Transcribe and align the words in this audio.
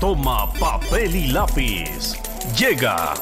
Toma 0.00 0.48
papel 0.60 1.12
y 1.16 1.26
lápiz. 1.26 2.14
Llega 2.56 3.14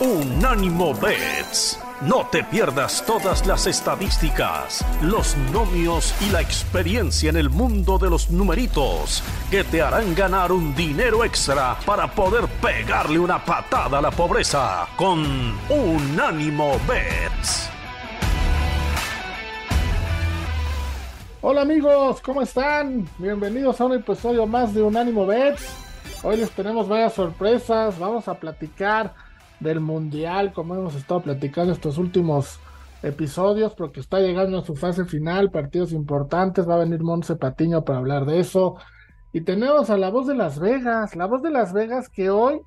Unánimo 0.00 0.92
Bets. 0.92 1.78
No 2.00 2.26
te 2.26 2.42
pierdas 2.42 3.04
todas 3.06 3.46
las 3.46 3.68
estadísticas, 3.68 4.84
los 5.02 5.36
nomios 5.52 6.12
y 6.20 6.30
la 6.30 6.40
experiencia 6.40 7.30
en 7.30 7.36
el 7.36 7.48
mundo 7.48 7.96
de 7.98 8.10
los 8.10 8.28
numeritos 8.28 9.22
que 9.52 9.62
te 9.62 9.82
harán 9.82 10.16
ganar 10.16 10.50
un 10.50 10.74
dinero 10.74 11.24
extra 11.24 11.76
para 11.86 12.08
poder 12.08 12.48
pegarle 12.60 13.20
una 13.20 13.44
patada 13.44 13.98
a 13.98 14.02
la 14.02 14.10
pobreza 14.10 14.88
con 14.96 15.24
Unánimo 15.68 16.72
Bets. 16.88 17.70
Hola 21.40 21.60
amigos, 21.60 22.20
¿cómo 22.20 22.42
están? 22.42 23.08
Bienvenidos 23.16 23.80
a 23.80 23.84
un 23.84 23.92
episodio 23.92 24.44
más 24.44 24.74
de 24.74 24.82
Unánimo 24.82 25.24
Bets. 25.24 25.83
Hoy 26.26 26.38
les 26.38 26.50
tenemos 26.52 26.88
varias 26.88 27.12
sorpresas, 27.12 27.98
vamos 27.98 28.28
a 28.28 28.40
platicar 28.40 29.12
del 29.60 29.80
Mundial, 29.80 30.54
como 30.54 30.74
hemos 30.74 30.94
estado 30.94 31.20
platicando 31.20 31.74
estos 31.74 31.98
últimos 31.98 32.58
episodios, 33.02 33.74
porque 33.74 34.00
está 34.00 34.20
llegando 34.20 34.56
a 34.56 34.64
su 34.64 34.74
fase 34.74 35.04
final, 35.04 35.50
partidos 35.50 35.92
importantes, 35.92 36.66
va 36.66 36.76
a 36.76 36.78
venir 36.78 37.02
Monse 37.02 37.36
Patiño 37.36 37.84
para 37.84 37.98
hablar 37.98 38.24
de 38.24 38.40
eso. 38.40 38.76
Y 39.34 39.42
tenemos 39.42 39.90
a 39.90 39.98
la 39.98 40.08
voz 40.08 40.26
de 40.26 40.34
Las 40.34 40.58
Vegas, 40.58 41.14
la 41.14 41.26
voz 41.26 41.42
de 41.42 41.50
Las 41.50 41.74
Vegas 41.74 42.08
que 42.08 42.30
hoy, 42.30 42.62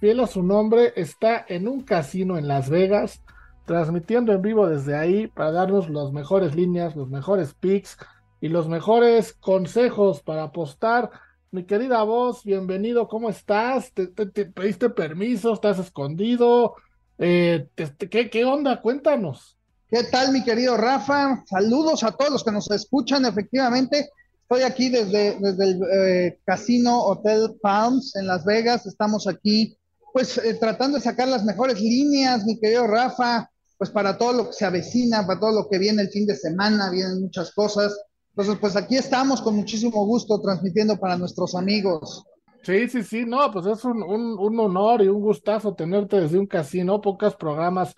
fiel 0.00 0.18
a 0.18 0.26
su 0.26 0.42
nombre, 0.42 0.92
está 0.96 1.44
en 1.46 1.68
un 1.68 1.82
casino 1.82 2.36
en 2.36 2.48
Las 2.48 2.68
Vegas, 2.68 3.22
transmitiendo 3.64 4.32
en 4.32 4.42
vivo 4.42 4.66
desde 4.66 4.96
ahí 4.96 5.28
para 5.28 5.52
darnos 5.52 5.88
las 5.88 6.10
mejores 6.10 6.56
líneas, 6.56 6.96
los 6.96 7.08
mejores 7.08 7.54
picks 7.54 7.96
y 8.40 8.48
los 8.48 8.68
mejores 8.68 9.34
consejos 9.34 10.20
para 10.20 10.42
apostar 10.42 11.12
mi 11.50 11.64
querida 11.64 12.02
voz, 12.02 12.44
bienvenido, 12.44 13.08
¿cómo 13.08 13.30
estás? 13.30 13.92
¿Te, 13.92 14.06
pediste 14.06 14.90
permiso? 14.90 15.54
¿Estás 15.54 15.78
escondido? 15.78 16.74
Eh, 17.18 17.68
¿qué, 17.74 18.28
¿Qué 18.28 18.44
onda? 18.44 18.80
Cuéntanos. 18.82 19.56
¿Qué 19.88 20.04
tal, 20.04 20.32
mi 20.32 20.44
querido 20.44 20.76
Rafa? 20.76 21.42
Saludos 21.46 22.04
a 22.04 22.12
todos 22.12 22.30
los 22.30 22.44
que 22.44 22.52
nos 22.52 22.70
escuchan. 22.70 23.24
Efectivamente, 23.24 24.10
estoy 24.42 24.62
aquí 24.62 24.90
desde, 24.90 25.38
desde 25.40 25.64
el 25.64 25.80
eh, 25.90 26.38
Casino 26.44 27.00
Hotel 27.00 27.56
Palms 27.62 28.14
en 28.16 28.26
Las 28.26 28.44
Vegas. 28.44 28.84
Estamos 28.84 29.26
aquí, 29.26 29.78
pues, 30.12 30.36
eh, 30.36 30.54
tratando 30.60 30.98
de 30.98 31.04
sacar 31.04 31.28
las 31.28 31.44
mejores 31.44 31.80
líneas, 31.80 32.44
mi 32.44 32.60
querido 32.60 32.86
Rafa, 32.86 33.50
pues 33.78 33.88
para 33.88 34.18
todo 34.18 34.34
lo 34.34 34.46
que 34.48 34.52
se 34.52 34.66
avecina, 34.66 35.26
para 35.26 35.40
todo 35.40 35.52
lo 35.52 35.68
que 35.70 35.78
viene 35.78 36.02
el 36.02 36.10
fin 36.10 36.26
de 36.26 36.36
semana, 36.36 36.90
vienen 36.90 37.22
muchas 37.22 37.52
cosas. 37.52 37.96
Entonces, 38.38 38.60
pues 38.60 38.76
aquí 38.76 38.94
estamos 38.94 39.42
con 39.42 39.56
muchísimo 39.56 40.06
gusto 40.06 40.40
transmitiendo 40.40 40.96
para 40.96 41.18
nuestros 41.18 41.56
amigos. 41.56 42.22
Sí, 42.62 42.88
sí, 42.88 43.02
sí, 43.02 43.24
no, 43.26 43.50
pues 43.50 43.66
es 43.66 43.84
un, 43.84 44.00
un, 44.00 44.60
honor 44.60 45.02
y 45.02 45.08
un 45.08 45.20
gustazo 45.20 45.74
tenerte 45.74 46.20
desde 46.20 46.38
un 46.38 46.46
casino. 46.46 47.00
Pocos 47.00 47.34
programas 47.34 47.96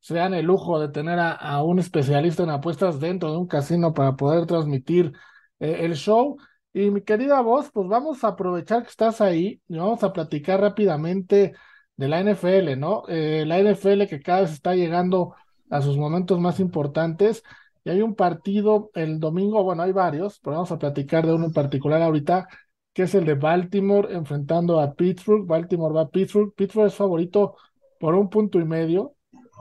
se 0.00 0.14
dan 0.14 0.32
el 0.32 0.46
lujo 0.46 0.80
de 0.80 0.88
tener 0.88 1.18
a, 1.18 1.62
un 1.62 1.78
especialista 1.78 2.42
en 2.42 2.48
apuestas 2.48 3.00
dentro 3.00 3.32
de 3.32 3.36
un 3.36 3.46
casino 3.46 3.92
para 3.92 4.16
poder 4.16 4.46
transmitir 4.46 5.12
eh, 5.60 5.80
el 5.80 5.94
show. 5.94 6.38
Y 6.72 6.88
mi 6.88 7.02
querida 7.02 7.42
voz, 7.42 7.70
pues 7.70 7.86
vamos 7.86 8.24
a 8.24 8.28
aprovechar 8.28 8.84
que 8.84 8.88
estás 8.88 9.20
ahí 9.20 9.60
y 9.68 9.76
vamos 9.76 10.02
a 10.04 10.14
platicar 10.14 10.58
rápidamente 10.58 11.52
de 11.98 12.08
la 12.08 12.20
NFL, 12.20 12.78
¿no? 12.78 13.02
Eh, 13.08 13.44
la 13.46 13.58
NFL 13.58 14.06
que 14.06 14.22
cada 14.22 14.40
vez 14.40 14.52
está 14.52 14.74
llegando 14.74 15.34
a 15.68 15.82
sus 15.82 15.98
momentos 15.98 16.40
más 16.40 16.60
importantes 16.60 17.42
y 17.84 17.90
hay 17.90 18.02
un 18.02 18.14
partido 18.14 18.90
el 18.94 19.18
domingo, 19.18 19.62
bueno, 19.64 19.82
hay 19.82 19.92
varios, 19.92 20.38
pero 20.40 20.56
vamos 20.56 20.72
a 20.72 20.78
platicar 20.78 21.26
de 21.26 21.34
uno 21.34 21.46
en 21.46 21.52
particular 21.52 22.00
ahorita, 22.02 22.48
que 22.92 23.04
es 23.04 23.14
el 23.14 23.24
de 23.24 23.34
Baltimore 23.34 24.14
enfrentando 24.14 24.80
a 24.80 24.94
Pittsburgh. 24.94 25.46
Baltimore 25.46 25.94
va 25.94 26.02
a 26.02 26.08
Pittsburgh. 26.08 26.52
Pittsburgh 26.54 26.86
es 26.86 26.94
favorito 26.94 27.56
por 27.98 28.14
un 28.14 28.28
punto 28.28 28.60
y 28.60 28.64
medio. 28.64 29.14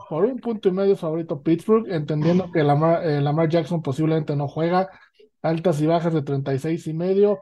Por 0.09 0.25
un 0.25 0.39
punto 0.39 0.69
y 0.69 0.71
medio 0.73 0.93
es 0.93 0.99
favorito 0.99 1.41
Pittsburgh, 1.41 1.87
entendiendo 1.89 2.51
que 2.51 2.63
Lamar, 2.63 3.07
eh, 3.07 3.21
Lamar 3.21 3.49
Jackson 3.49 3.81
posiblemente 3.81 4.35
no 4.35 4.47
juega. 4.47 4.89
Altas 5.41 5.81
y 5.81 5.87
bajas 5.87 6.13
de 6.13 6.21
36 6.21 6.87
y 6.87 6.93
medio. 6.93 7.39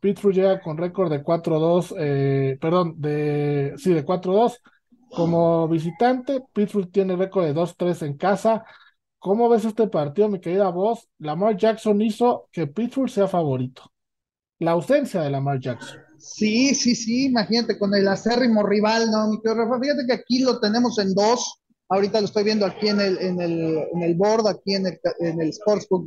Pittsburgh 0.00 0.34
llega 0.34 0.60
con 0.60 0.76
récord 0.76 1.10
de 1.10 1.22
4-2, 1.22 1.94
eh, 1.98 2.58
perdón, 2.60 2.94
de, 2.98 3.74
sí, 3.78 3.92
de 3.92 4.04
4-2 4.04 4.60
como 5.10 5.68
visitante. 5.68 6.42
Pittsburgh 6.52 6.90
tiene 6.90 7.16
récord 7.16 7.44
de 7.44 7.54
2-3 7.54 8.02
en 8.02 8.16
casa. 8.16 8.64
¿Cómo 9.20 9.48
ves 9.48 9.64
este 9.64 9.88
partido, 9.88 10.28
mi 10.28 10.40
querida 10.40 10.68
voz? 10.70 11.08
Lamar 11.18 11.56
Jackson 11.56 12.00
hizo 12.02 12.48
que 12.52 12.68
Pittsburgh 12.68 13.10
sea 13.10 13.26
favorito. 13.26 13.82
La 14.60 14.72
ausencia 14.72 15.20
de 15.22 15.30
Lamar 15.30 15.58
Jackson. 15.60 15.98
Sí, 16.18 16.74
sí, 16.74 16.94
sí, 16.94 17.26
imagínate 17.26 17.78
con 17.78 17.94
el 17.94 18.06
acérrimo 18.06 18.62
rival, 18.62 19.10
¿no, 19.10 19.28
mi 19.28 19.40
querido 19.40 19.64
Rafa? 19.64 19.80
Fíjate 19.80 20.06
que 20.06 20.12
aquí 20.12 20.40
lo 20.40 20.60
tenemos 20.60 20.98
en 20.98 21.14
dos. 21.14 21.60
Ahorita 21.88 22.20
lo 22.20 22.26
estoy 22.26 22.44
viendo 22.44 22.66
aquí 22.66 22.88
en 22.88 23.00
el, 23.00 23.18
en 23.18 23.40
el, 23.40 23.78
en 23.92 24.02
el 24.02 24.14
board, 24.14 24.46
aquí 24.46 24.74
en 24.74 24.86
el, 24.86 25.00
en 25.20 25.40
el 25.40 25.52
sportsbook 25.52 26.06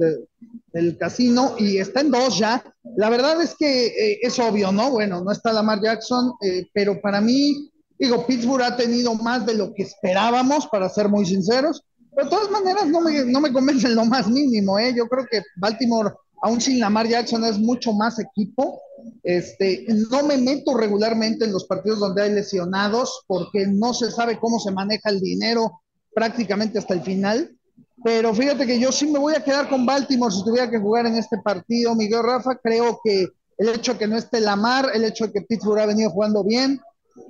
del 0.72 0.98
casino, 0.98 1.56
y 1.58 1.78
está 1.78 2.02
en 2.02 2.12
dos 2.12 2.38
ya. 2.38 2.64
La 2.96 3.10
verdad 3.10 3.42
es 3.42 3.56
que 3.58 3.88
eh, 3.88 4.20
es 4.22 4.38
obvio, 4.40 4.72
¿no? 4.72 4.92
Bueno, 4.92 5.22
no 5.24 5.32
está 5.32 5.52
Lamar 5.52 5.82
Jackson, 5.82 6.34
eh, 6.42 6.68
pero 6.72 7.02
para 7.02 7.20
mí, 7.20 7.72
digo, 7.98 8.26
Pittsburgh 8.28 8.64
ha 8.64 8.78
tenido 8.78 9.16
más 9.16 9.46
de 9.46 9.56
lo 9.56 9.74
que 9.74 9.84
esperábamos, 9.84 10.68
para 10.68 10.88
ser 10.88 11.10
muy 11.10 11.26
sinceros 11.26 11.84
de 12.12 12.30
todas 12.30 12.50
maneras, 12.52 12.88
no 12.88 13.02
me, 13.02 13.26
no 13.26 13.40
me 13.40 13.54
convence 13.54 13.88
en 13.88 13.96
lo 13.96 14.06
más 14.06 14.28
mínimo, 14.28 14.78
¿eh? 14.78 14.94
Yo 14.96 15.08
creo 15.08 15.26
que 15.30 15.42
Baltimore, 15.56 16.14
aún 16.42 16.60
sin 16.60 16.80
Lamar 16.80 17.08
Jackson, 17.08 17.44
es 17.46 17.58
mucho 17.58 17.94
más 17.94 18.20
equipo. 18.20 18.82
Este, 19.24 19.86
no 20.10 20.24
me 20.24 20.38
meto 20.38 20.78
regularmente 20.78 21.46
en 21.46 21.54
los 21.54 21.66
partidos 21.66 22.00
donde 22.00 22.24
hay 22.24 22.32
lesionados 22.34 23.24
porque 23.28 23.66
no 23.68 23.94
se 23.94 24.12
sabe 24.12 24.40
cómo 24.40 24.60
se 24.60 24.72
maneja 24.72 25.10
el 25.10 25.20
dinero 25.22 25.82
prácticamente 26.14 26.80
hasta 26.80 26.94
el 26.94 27.02
final. 27.02 27.56
Pero 28.04 28.34
fíjate 28.34 28.66
que 28.66 28.80
yo 28.80 28.92
sí 28.92 29.08
me 29.08 29.20
voy 29.20 29.36
a 29.36 29.44
quedar 29.44 29.70
con 29.70 29.86
Baltimore 29.86 30.34
si 30.34 30.44
tuviera 30.44 30.70
que 30.70 30.80
jugar 30.80 31.06
en 31.06 31.16
este 31.16 31.38
partido, 31.38 31.96
Miguel 31.96 32.24
Rafa. 32.24 32.56
Creo 32.62 33.00
que 33.04 33.28
el 33.58 33.70
hecho 33.70 33.94
de 33.94 34.00
que 34.00 34.08
no 34.08 34.18
esté 34.18 34.42
Lamar, 34.42 34.90
el 34.94 35.04
hecho 35.04 35.28
de 35.28 35.34
que 35.34 35.42
Pittsburgh 35.42 35.80
ha 35.80 35.86
venido 35.86 36.10
jugando 36.10 36.44
bien, 36.44 36.80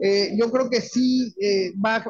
eh, 0.01 0.35
yo 0.37 0.51
creo 0.51 0.69
que 0.69 0.81
sí 0.81 1.33
eh, 1.39 1.71
va 1.83 2.03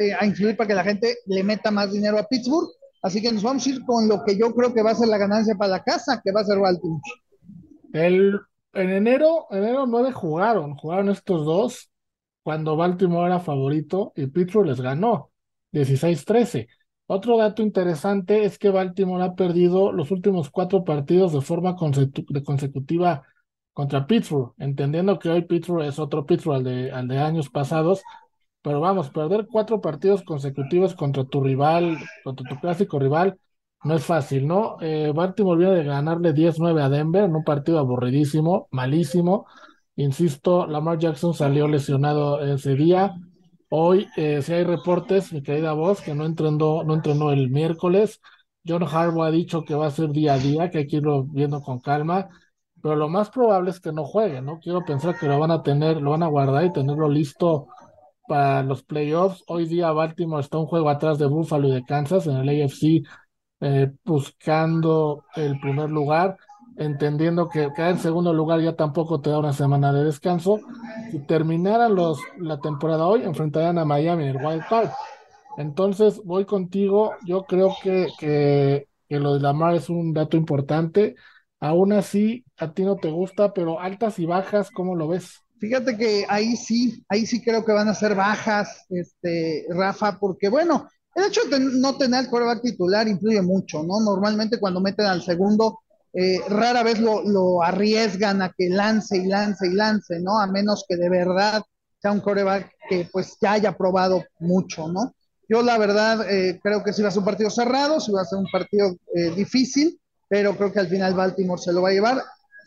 eh, 0.00 0.12
a, 0.18 0.26
influir 0.26 0.56
para 0.56 0.68
que 0.68 0.74
la 0.74 0.84
gente 0.84 1.16
le 1.26 1.42
meta 1.42 1.70
más 1.70 1.92
dinero 1.92 2.18
a 2.18 2.26
Pittsburgh. 2.26 2.68
Así 3.02 3.22
que 3.22 3.32
nos 3.32 3.42
vamos 3.42 3.66
a 3.66 3.70
ir 3.70 3.84
con 3.84 4.08
lo 4.08 4.22
que 4.24 4.36
yo 4.36 4.54
creo 4.54 4.74
que 4.74 4.82
va 4.82 4.90
a 4.90 4.94
ser 4.94 5.08
la 5.08 5.18
ganancia 5.18 5.54
para 5.54 5.72
la 5.72 5.82
casa, 5.82 6.20
que 6.22 6.32
va 6.32 6.40
a 6.40 6.44
ser 6.44 6.58
Baltimore. 6.58 7.00
El, 7.92 8.38
en 8.74 8.90
enero, 8.90 9.46
enero 9.50 9.86
9 9.86 10.12
jugaron, 10.12 10.74
jugaron 10.76 11.08
estos 11.08 11.44
dos 11.44 11.90
cuando 12.42 12.76
Baltimore 12.76 13.26
era 13.26 13.40
favorito 13.40 14.12
y 14.16 14.26
Pittsburgh 14.26 14.66
les 14.66 14.80
ganó 14.80 15.30
16-13. 15.72 16.68
Otro 17.06 17.36
dato 17.38 17.62
interesante 17.62 18.44
es 18.44 18.58
que 18.58 18.70
Baltimore 18.70 19.24
ha 19.24 19.34
perdido 19.34 19.92
los 19.92 20.10
últimos 20.10 20.50
cuatro 20.50 20.84
partidos 20.84 21.32
de 21.32 21.40
forma 21.40 21.74
consecutiva 21.74 23.24
contra 23.80 24.06
Pittsburgh, 24.06 24.52
entendiendo 24.58 25.18
que 25.18 25.30
hoy 25.30 25.40
Pittsburgh 25.46 25.84
es 25.86 25.98
otro 25.98 26.26
Pittsburgh 26.26 26.66
al 26.92 27.08
de, 27.08 27.18
años 27.18 27.48
pasados, 27.48 28.02
pero 28.60 28.78
vamos, 28.78 29.08
perder 29.08 29.46
cuatro 29.50 29.80
partidos 29.80 30.22
consecutivos 30.22 30.94
contra 30.94 31.24
tu 31.24 31.42
rival, 31.42 31.96
contra 32.22 32.46
tu 32.46 32.60
clásico 32.60 32.98
rival, 32.98 33.38
no 33.82 33.94
es 33.94 34.04
fácil, 34.04 34.46
¿no? 34.46 34.76
Eh, 34.82 35.12
Baltimore 35.14 35.58
viene 35.58 35.76
de 35.76 35.84
ganarle 35.84 36.34
10-9 36.34 36.82
a 36.82 36.90
Denver 36.90 37.24
en 37.24 37.34
un 37.34 37.42
partido 37.42 37.78
aburridísimo, 37.78 38.68
malísimo. 38.70 39.46
Insisto, 39.96 40.66
Lamar 40.66 40.98
Jackson 40.98 41.32
salió 41.32 41.66
lesionado 41.66 42.42
ese 42.42 42.74
día. 42.74 43.14
Hoy, 43.70 44.08
eh, 44.18 44.42
si 44.42 44.52
hay 44.52 44.64
reportes, 44.64 45.32
mi 45.32 45.42
querida 45.42 45.72
voz, 45.72 46.02
que 46.02 46.14
no 46.14 46.26
entrenó, 46.26 46.84
no 46.84 46.94
entrenó 46.94 47.30
el 47.32 47.48
miércoles. 47.48 48.20
John 48.66 48.82
Harbaugh 48.82 49.24
ha 49.24 49.30
dicho 49.30 49.64
que 49.64 49.74
va 49.74 49.86
a 49.86 49.90
ser 49.90 50.10
día 50.10 50.34
a 50.34 50.38
día, 50.38 50.70
que 50.70 50.78
hay 50.78 50.86
que 50.86 50.96
irlo 50.96 51.24
viendo 51.24 51.62
con 51.62 51.80
calma 51.80 52.28
pero 52.82 52.96
lo 52.96 53.08
más 53.08 53.30
probable 53.30 53.70
es 53.70 53.80
que 53.80 53.92
no 53.92 54.04
juegue, 54.04 54.40
¿no? 54.42 54.58
Quiero 54.60 54.84
pensar 54.84 55.18
que 55.18 55.26
lo 55.26 55.38
van 55.38 55.50
a 55.50 55.62
tener, 55.62 56.00
lo 56.00 56.10
van 56.10 56.22
a 56.22 56.28
guardar 56.28 56.64
y 56.64 56.72
tenerlo 56.72 57.08
listo 57.08 57.68
para 58.26 58.62
los 58.62 58.82
playoffs. 58.82 59.42
Hoy 59.48 59.66
día 59.66 59.92
Baltimore 59.92 60.40
está 60.42 60.58
un 60.58 60.66
juego 60.66 60.88
atrás 60.88 61.18
de 61.18 61.26
Buffalo 61.26 61.68
y 61.68 61.72
de 61.72 61.84
Kansas 61.84 62.26
en 62.26 62.36
el 62.36 62.48
AFC, 62.48 63.02
eh, 63.60 63.90
buscando 64.04 65.24
el 65.34 65.58
primer 65.60 65.90
lugar, 65.90 66.36
entendiendo 66.76 67.48
que 67.48 67.72
quedar 67.74 67.90
en 67.90 67.98
segundo 67.98 68.32
lugar 68.32 68.60
ya 68.60 68.76
tampoco 68.76 69.20
te 69.20 69.30
da 69.30 69.38
una 69.38 69.52
semana 69.52 69.92
de 69.92 70.04
descanso. 70.04 70.60
Si 71.10 71.18
terminaran 71.26 71.94
los, 71.94 72.20
la 72.38 72.60
temporada 72.60 73.06
hoy, 73.06 73.22
enfrentarían 73.24 73.78
a 73.78 73.84
Miami 73.84 74.24
en 74.24 74.30
el 74.30 74.44
Wild 74.44 74.64
Card. 74.68 74.90
Entonces, 75.58 76.22
voy 76.24 76.44
contigo. 76.44 77.12
Yo 77.26 77.44
creo 77.44 77.74
que, 77.82 78.08
que, 78.18 78.86
que 79.08 79.18
lo 79.18 79.34
de 79.34 79.40
Lamar 79.40 79.74
es 79.74 79.90
un 79.90 80.12
dato 80.12 80.36
importante 80.36 81.16
Aún 81.60 81.92
así, 81.92 82.44
a 82.58 82.72
ti 82.72 82.82
no 82.82 82.96
te 82.96 83.10
gusta, 83.10 83.52
pero 83.52 83.80
altas 83.80 84.18
y 84.18 84.26
bajas, 84.26 84.70
¿cómo 84.70 84.96
lo 84.96 85.08
ves? 85.08 85.42
Fíjate 85.58 85.96
que 85.98 86.24
ahí 86.28 86.56
sí, 86.56 87.04
ahí 87.08 87.26
sí 87.26 87.42
creo 87.42 87.64
que 87.64 87.72
van 87.72 87.88
a 87.88 87.94
ser 87.94 88.14
bajas, 88.14 88.86
este, 88.88 89.66
Rafa, 89.68 90.18
porque 90.18 90.48
bueno, 90.48 90.88
el 91.14 91.24
hecho 91.24 91.42
de 91.50 91.60
no 91.60 91.98
tener 91.98 92.24
el 92.24 92.30
quarterback 92.30 92.62
titular 92.62 93.06
influye 93.06 93.42
mucho, 93.42 93.82
¿no? 93.82 94.00
Normalmente 94.00 94.58
cuando 94.58 94.80
meten 94.80 95.04
al 95.04 95.22
segundo, 95.22 95.80
eh, 96.14 96.38
rara 96.48 96.82
vez 96.82 96.98
lo, 96.98 97.22
lo, 97.22 97.62
arriesgan 97.62 98.40
a 98.40 98.52
que 98.56 98.70
lance 98.70 99.18
y 99.18 99.26
lance 99.26 99.66
y 99.66 99.74
lance, 99.74 100.18
¿no? 100.20 100.40
A 100.40 100.46
menos 100.46 100.84
que 100.88 100.96
de 100.96 101.10
verdad 101.10 101.62
sea 102.00 102.12
un 102.12 102.20
coreback 102.20 102.72
que 102.88 103.06
pues 103.12 103.36
ya 103.40 103.52
haya 103.52 103.76
probado 103.76 104.24
mucho, 104.38 104.88
¿no? 104.88 105.14
Yo 105.48 105.62
la 105.62 105.78
verdad 105.78 106.30
eh, 106.30 106.58
creo 106.62 106.82
que 106.82 106.92
si 106.92 107.02
va 107.02 107.08
a 107.08 107.10
ser 107.10 107.18
un 107.20 107.24
partido 107.26 107.50
cerrado, 107.50 108.00
si 108.00 108.12
va 108.12 108.22
a 108.22 108.24
ser 108.24 108.38
un 108.38 108.50
partido 108.50 108.96
eh, 109.14 109.30
difícil, 109.36 110.00
pero 110.30 110.56
creo 110.56 110.72
que 110.72 110.78
al 110.78 110.86
final 110.86 111.12
Baltimore 111.12 111.60
se 111.60 111.72
lo 111.72 111.82
va 111.82 111.88
a 111.88 111.92
llevar. 111.92 112.18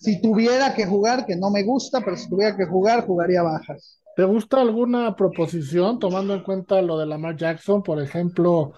Si 0.01 0.21
tuviera 0.21 0.75
que 0.75 0.85
jugar, 0.85 1.25
que 1.25 1.37
no 1.37 1.49
me 1.49 1.63
gusta, 1.63 2.01
pero 2.01 2.17
si 2.17 2.29
tuviera 2.29 2.57
que 2.57 2.65
jugar, 2.65 3.07
jugaría 3.07 3.41
bajas. 3.41 4.01
¿Te 4.17 4.25
gusta 4.25 4.59
alguna 4.59 5.15
proposición 5.15 5.97
tomando 5.97 6.33
en 6.33 6.43
cuenta 6.43 6.81
lo 6.81 6.99
de 6.99 7.05
Lamar 7.05 7.37
Jackson? 7.37 7.81
Por 7.81 8.01
ejemplo, 8.01 8.73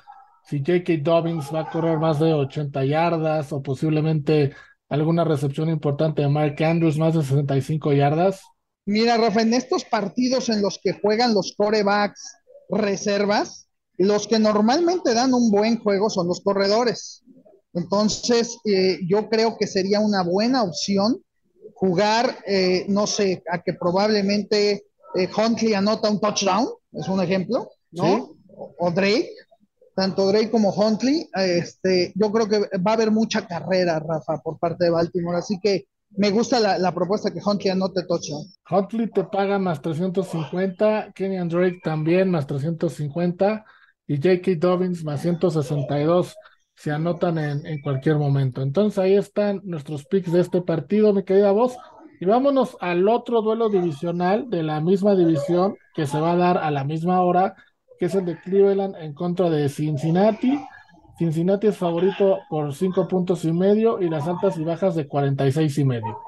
si 0.48 0.60
J.K. 0.60 0.94
Dobbins 1.02 1.54
va 1.54 1.62
a 1.62 1.72
correr 1.72 1.98
más 1.98 2.20
de 2.20 2.32
80 2.32 2.86
yardas 2.86 3.52
o 3.52 3.64
posiblemente 3.64 4.54
alguna 4.88 5.24
recepción 5.24 5.70
importante 5.70 6.22
de 6.22 6.30
Mark 6.30 6.64
Andrews, 6.64 7.00
más 7.00 7.16
de 7.16 7.24
65 7.24 7.92
yardas. 7.94 8.44
Mira, 8.86 9.18
Rafa, 9.18 9.42
en 9.42 9.56
estos 9.56 9.84
partidos 9.84 10.50
en 10.50 10.62
los 10.62 10.80
que 10.82 10.94
juegan 10.94 11.34
los 11.34 11.56
corebacks 11.58 12.38
reservas, 12.70 13.68
los 13.98 14.28
que 14.28 14.38
normalmente 14.38 15.16
dan 15.16 15.34
un 15.34 15.50
buen 15.50 15.80
juego 15.80 16.12
son 16.12 16.28
los 16.28 16.42
corredores. 16.42 17.24
Entonces, 17.76 18.58
eh, 18.64 19.00
yo 19.06 19.30
creo 19.30 19.58
que 19.58 19.68
sería 19.68 20.00
una 20.00 20.24
buena 20.24 20.64
opción 20.64 21.22
jugar, 21.74 22.38
eh, 22.48 22.86
no 22.88 23.06
sé, 23.06 23.44
a 23.52 23.62
que 23.62 23.74
probablemente 23.74 24.86
eh, 25.14 25.30
Huntley 25.38 25.74
anota 25.74 26.10
un 26.10 26.22
touchdown, 26.22 26.70
es 26.94 27.08
un 27.10 27.22
ejemplo, 27.22 27.70
¿no? 27.92 28.38
O 28.80 28.92
Drake, 28.92 29.30
tanto 29.94 30.28
Drake 30.28 30.50
como 30.50 30.70
Huntley, 30.70 31.30
este, 31.36 32.14
yo 32.16 32.32
creo 32.32 32.48
que 32.48 32.60
va 32.78 32.92
a 32.92 32.94
haber 32.94 33.12
mucha 33.12 33.46
carrera, 33.46 34.00
Rafa, 34.00 34.42
por 34.42 34.58
parte 34.58 34.86
de 34.86 34.92
Baltimore, 34.92 35.38
así 35.38 35.60
que 35.60 35.88
me 36.12 36.32
gusta 36.32 36.78
la, 36.78 36.94
propuesta 36.94 37.34
que 37.34 37.42
Huntley 37.46 37.72
anote 37.72 38.04
touchdown. 38.04 38.46
Huntley 38.70 39.12
te 39.12 39.26
paga 39.26 39.60
más 39.60 39.82
350, 39.82 41.12
Kenyan 41.14 41.50
Drake 41.50 41.80
también 41.84 42.32
más 42.32 42.48
350 42.48 43.66
y 44.08 44.16
J.K. 44.16 44.52
Dobbins 44.60 45.04
más 45.04 45.22
162 45.22 46.36
se 46.76 46.92
anotan 46.92 47.38
en, 47.38 47.66
en, 47.66 47.82
cualquier 47.82 48.18
momento. 48.18 48.62
Entonces 48.62 49.00
ahí 49.00 49.16
están 49.16 49.62
nuestros 49.64 50.06
picks 50.06 50.32
de 50.32 50.42
este 50.42 50.62
partido, 50.62 51.14
mi 51.14 51.24
querida 51.24 51.52
voz. 51.52 51.78
Y 52.20 52.26
vámonos 52.26 52.78
al 52.80 53.08
otro 53.08 53.42
duelo 53.42 53.70
divisional 53.70 54.50
de 54.50 54.64
la 54.64 54.80
misma 54.82 55.16
división 55.16 55.76
que 55.94 56.06
se 56.06 56.20
va 56.20 56.34
a 56.34 56.38
dar 56.38 56.58
a 56.58 56.72
la 56.72 56.84
misma 56.84 57.22
hora 57.22 57.56
que 57.98 58.06
es 58.06 58.16
el 58.16 58.26
de 58.26 58.40
Cleveland 58.40 58.96
en 58.98 59.14
contra 59.14 59.50
de 59.50 59.70
Cincinnati. 59.70 60.60
Cincinnati 61.18 61.68
es 61.68 61.78
favorito 61.78 62.40
por 62.50 62.74
cinco 62.76 63.08
puntos 63.08 63.46
y 63.46 63.54
medio 63.54 64.02
y 64.02 64.10
las 64.10 64.28
altas 64.28 64.58
y 64.58 64.64
bajas 64.64 64.96
de 64.96 65.08
46 65.08 65.78
y 65.78 65.86
medio. 65.86 66.20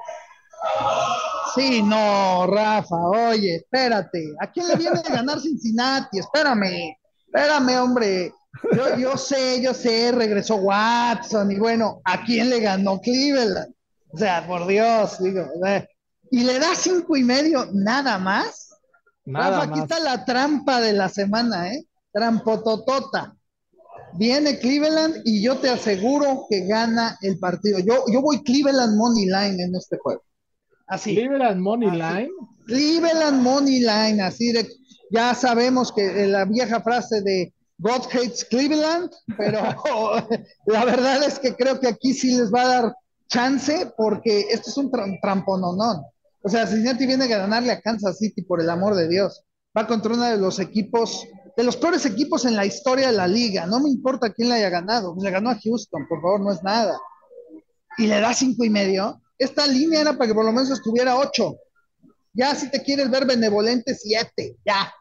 Sí, 1.54 1.82
no, 1.82 2.46
Rafa, 2.46 2.96
oye, 2.96 3.56
espérate. 3.56 4.34
¿A 4.40 4.50
quién 4.50 4.68
le 4.68 4.76
viene 4.76 4.98
a 4.98 5.12
ganar 5.12 5.40
Cincinnati? 5.40 6.18
Espérame, 6.18 6.96
espérame, 7.26 7.82
hombre. 7.82 8.32
Yo, 8.74 8.96
yo 8.98 9.16
sé, 9.16 9.62
yo 9.62 9.72
sé, 9.72 10.12
regresó 10.12 10.56
Watson 10.56 11.50
y 11.52 11.56
bueno, 11.56 12.00
¿a 12.04 12.24
quién 12.24 12.50
le 12.50 12.60
ganó 12.60 13.00
Cleveland? 13.00 13.72
O 14.10 14.18
sea, 14.18 14.46
por 14.46 14.66
Dios, 14.66 15.22
digo, 15.22 15.46
y 16.30 16.44
le 16.44 16.58
da 16.58 16.74
cinco 16.74 17.16
y 17.16 17.24
medio 17.24 17.68
nada 17.72 18.18
más. 18.18 18.68
Rafa, 19.24 19.62
aquí 19.64 19.80
está 19.80 20.00
la 20.00 20.24
trampa 20.24 20.80
de 20.80 20.92
la 20.92 21.08
semana, 21.08 21.72
¿eh? 21.72 21.86
Trampototota. 22.12 23.34
Viene 24.14 24.58
Cleveland 24.58 25.22
y 25.24 25.42
yo 25.42 25.58
te 25.58 25.68
aseguro 25.68 26.46
que 26.48 26.66
gana 26.66 27.18
el 27.20 27.38
partido. 27.38 27.78
Yo, 27.78 28.04
yo 28.10 28.22
voy 28.22 28.42
Cleveland 28.42 28.96
Money 28.96 29.26
Line 29.26 29.62
en 29.62 29.74
este 29.74 29.98
juego. 29.98 30.22
Así. 30.86 31.14
Cleveland 31.14 31.60
Money 31.60 31.90
Line. 31.90 32.30
Cleveland 32.66 33.42
Money 33.42 33.80
Line, 33.80 34.22
así 34.22 34.52
de, 34.52 34.66
ya 35.10 35.34
sabemos 35.34 35.92
que 35.92 36.26
la 36.26 36.44
vieja 36.44 36.80
frase 36.80 37.20
de 37.22 37.52
God 37.78 38.02
hates 38.12 38.44
Cleveland, 38.44 39.10
pero 39.36 39.60
la 40.66 40.84
verdad 40.84 41.22
es 41.22 41.38
que 41.38 41.54
creo 41.54 41.78
que 41.78 41.88
aquí 41.88 42.12
sí 42.12 42.36
les 42.36 42.52
va 42.52 42.62
a 42.62 42.68
dar 42.68 42.94
chance 43.28 43.92
porque 43.96 44.46
esto 44.50 44.70
es 44.70 44.76
un 44.76 44.90
trampononón. 45.22 46.02
O 46.42 46.48
sea, 46.48 46.66
Cincinnati 46.66 47.06
viene 47.06 47.24
a 47.24 47.28
ganarle 47.28 47.72
a 47.72 47.80
Kansas 47.80 48.18
City, 48.18 48.42
por 48.42 48.60
el 48.60 48.70
amor 48.70 48.94
de 48.94 49.08
Dios. 49.08 49.44
Va 49.76 49.86
contra 49.86 50.14
uno 50.14 50.24
de 50.24 50.38
los 50.38 50.58
equipos, 50.58 51.26
de 51.56 51.62
los 51.62 51.76
peores 51.76 52.04
equipos 52.06 52.44
en 52.44 52.56
la 52.56 52.66
historia 52.66 53.08
de 53.08 53.16
la 53.16 53.28
liga. 53.28 53.66
No 53.66 53.80
me 53.80 53.90
importa 53.90 54.32
quién 54.32 54.48
le 54.48 54.56
haya 54.56 54.70
ganado. 54.70 55.14
Le 55.20 55.30
ganó 55.30 55.50
a 55.50 55.58
Houston, 55.62 56.06
por 56.08 56.20
favor, 56.20 56.40
no 56.40 56.52
es 56.52 56.62
nada. 56.62 56.98
Y 57.96 58.06
le 58.06 58.20
da 58.20 58.32
cinco 58.34 58.64
y 58.64 58.70
medio. 58.70 59.20
Esta 59.36 59.66
línea 59.66 60.00
era 60.00 60.12
para 60.14 60.28
que 60.28 60.34
por 60.34 60.44
lo 60.44 60.52
menos 60.52 60.70
estuviera 60.70 61.16
ocho. 61.16 61.56
Ya 62.32 62.54
si 62.54 62.70
te 62.70 62.82
quieres 62.82 63.10
ver 63.10 63.26
benevolente, 63.26 63.94
siete. 63.94 64.56
Ya. 64.64 64.92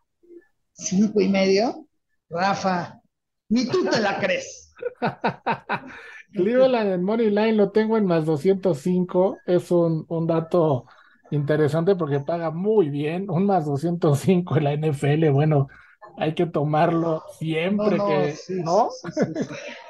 Cinco 0.73 1.21
y 1.21 1.27
medio. 1.27 1.86
Rafa, 2.29 3.01
ni 3.49 3.65
tú 3.67 3.85
te 3.85 3.99
la 3.99 4.19
crees. 4.19 4.73
Cleveland 6.33 6.91
en 6.91 7.03
Money 7.03 7.29
Line 7.29 7.53
lo 7.53 7.71
tengo 7.71 7.97
en 7.97 8.05
más 8.05 8.25
205. 8.25 9.37
Es 9.45 9.71
un, 9.71 10.05
un 10.09 10.27
dato 10.27 10.85
interesante 11.31 11.95
porque 11.95 12.19
paga 12.19 12.51
muy 12.51 12.89
bien, 12.89 13.29
un 13.29 13.45
más 13.45 13.65
205 13.65 14.57
en 14.57 14.63
la 14.63 14.73
NFL, 14.75 15.29
bueno, 15.31 15.67
hay 16.17 16.33
que 16.33 16.45
tomarlo 16.45 17.23
siempre 17.37 17.97
que, 17.97 18.35
¿no? 18.63 18.89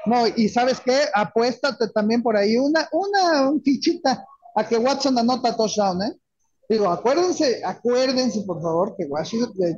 no, 0.06 0.28
y 0.36 0.50
¿sabes 0.50 0.80
qué? 0.82 0.98
Apuéstate 1.14 1.90
también 1.90 2.22
por 2.22 2.36
ahí 2.36 2.58
una, 2.58 2.88
una 2.92 3.52
fichita 3.64 4.26
a 4.56 4.68
que 4.68 4.78
Watson 4.78 5.18
anota 5.18 5.56
touchdown, 5.56 6.02
¿eh? 6.04 6.14
Digo, 6.70 6.90
acuérdense, 6.90 7.62
acuérdense 7.64 8.42
por 8.42 8.62
favor 8.62 8.96
que, 8.98 9.08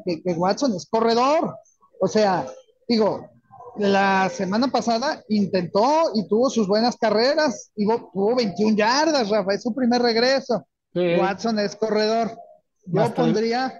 que, 0.06 0.24
que 0.24 0.34
Watson 0.34 0.74
es 0.76 0.88
corredor. 0.90 1.56
O 2.00 2.07
sea, 2.07 2.48
digo, 2.88 3.30
la 3.78 4.30
semana 4.30 4.68
pasada 4.68 5.24
intentó 5.30 6.12
y 6.13 6.28
tuvo 6.28 6.50
sus 6.50 6.68
buenas 6.68 6.98
carreras, 6.98 7.72
y 7.75 7.86
tuvo 7.86 8.36
21 8.36 8.75
yardas, 8.75 9.30
Rafa, 9.30 9.54
es 9.54 9.63
su 9.63 9.74
primer 9.74 10.01
regreso. 10.01 10.66
Watson 10.94 11.60
es 11.60 11.75
corredor. 11.75 12.38
Yo 12.86 13.13
pondría 13.13 13.80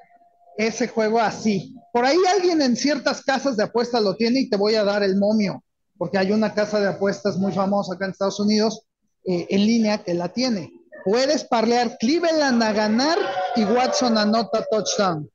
ese 0.58 0.88
juego 0.88 1.20
así. 1.20 1.76
Por 1.92 2.06
ahí 2.06 2.18
alguien 2.34 2.62
en 2.62 2.76
ciertas 2.76 3.24
casas 3.24 3.58
de 3.58 3.64
apuestas 3.64 4.02
lo 4.04 4.16
tiene 4.16 4.42
y 4.42 4.50
te 4.50 4.58
voy 4.58 4.76
a 4.76 4.84
dar 4.84 5.04
el 5.04 5.18
momio, 5.18 5.64
porque 5.98 6.18
hay 6.18 6.32
una 6.32 6.54
casa 6.54 6.80
de 6.80 6.88
apuestas 6.88 7.38
muy 7.38 7.52
famosa 7.52 7.96
acá 7.96 8.06
en 8.06 8.12
Estados 8.12 8.40
Unidos 8.40 8.86
eh, 9.26 9.48
en 9.50 9.66
línea 9.66 10.04
que 10.04 10.14
la 10.14 10.30
tiene. 10.30 10.72
Puedes 11.04 11.44
parlear 11.46 11.98
Cleveland 11.98 12.62
a 12.62 12.74
ganar 12.74 13.18
y 13.56 13.64
Watson 13.64 14.18
anota 14.18 14.66
touchdown. 14.70 15.30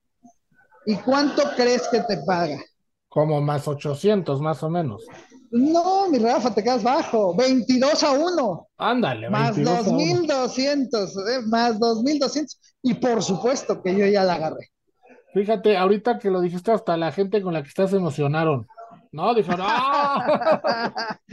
¿Y 0.87 0.97
cuánto 0.97 1.43
crees 1.57 1.89
que 1.89 2.01
te 2.01 2.19
paga? 2.19 2.63
Como 3.15 3.41
más 3.41 3.69
800, 3.69 4.41
más 4.41 4.61
o 4.65 4.69
menos. 4.69 5.07
No, 5.53 6.09
mi 6.11 6.19
Rafa, 6.19 6.53
te 6.53 6.65
quedas 6.65 6.83
bajo. 6.83 7.33
22 7.37 8.03
a 8.03 8.11
1. 8.11 8.69
Ándale, 8.77 9.31
Más 9.31 9.57
2200, 9.57 11.17
eh, 11.17 11.43
más 11.47 11.79
2200. 11.79 12.59
Y 12.83 12.95
por 12.95 13.23
supuesto 13.23 13.81
que 13.81 13.97
yo 13.97 14.05
ya 14.07 14.25
la 14.25 14.35
agarré. 14.35 14.73
Fíjate, 15.33 15.77
ahorita 15.77 16.19
que 16.19 16.29
lo 16.29 16.41
dijiste, 16.41 16.73
hasta 16.73 16.97
la 16.97 17.13
gente 17.13 17.41
con 17.41 17.55
la 17.55 17.63
que 17.63 17.69
estás 17.69 17.93
emocionaron. 17.93 18.67
No, 19.13 19.33
dijo, 19.33 19.57
no. 19.57 19.65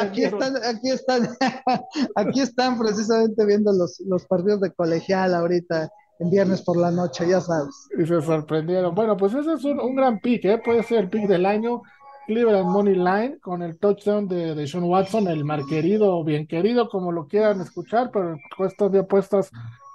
aquí 0.00 0.24
están, 0.24 0.56
aquí 0.64 0.90
están, 0.90 1.28
aquí 2.16 2.40
están 2.40 2.76
precisamente 2.76 3.46
viendo 3.46 3.72
los, 3.72 4.00
los 4.04 4.26
partidos 4.26 4.62
de 4.62 4.72
colegial 4.72 5.32
ahorita 5.36 5.92
en 6.20 6.30
viernes 6.30 6.62
por 6.62 6.76
la 6.76 6.90
noche, 6.90 7.28
ya 7.28 7.40
sabes. 7.40 7.88
Y 7.98 8.06
se 8.06 8.20
sorprendieron. 8.20 8.94
Bueno, 8.94 9.16
pues 9.16 9.34
ese 9.34 9.54
es 9.54 9.64
un, 9.64 9.80
un 9.80 9.96
gran 9.96 10.20
pick, 10.20 10.44
¿eh? 10.44 10.58
puede 10.64 10.82
ser 10.82 10.98
el 10.98 11.10
pick 11.10 11.26
del 11.26 11.46
año. 11.46 11.82
Cleveland 12.26 12.68
Money 12.68 12.94
Line 12.94 13.38
con 13.40 13.62
el 13.62 13.78
touchdown 13.78 14.28
de, 14.28 14.54
de 14.54 14.66
Sean 14.68 14.84
Watson, 14.84 15.26
el 15.26 15.44
marquerido 15.44 16.16
o 16.16 16.22
bien 16.22 16.46
querido, 16.46 16.88
como 16.88 17.10
lo 17.10 17.26
quieran 17.26 17.60
escuchar, 17.60 18.10
pero 18.12 18.34
en 18.34 18.38
cuestas 18.56 18.92
de 18.92 19.00
apuestas 19.00 19.50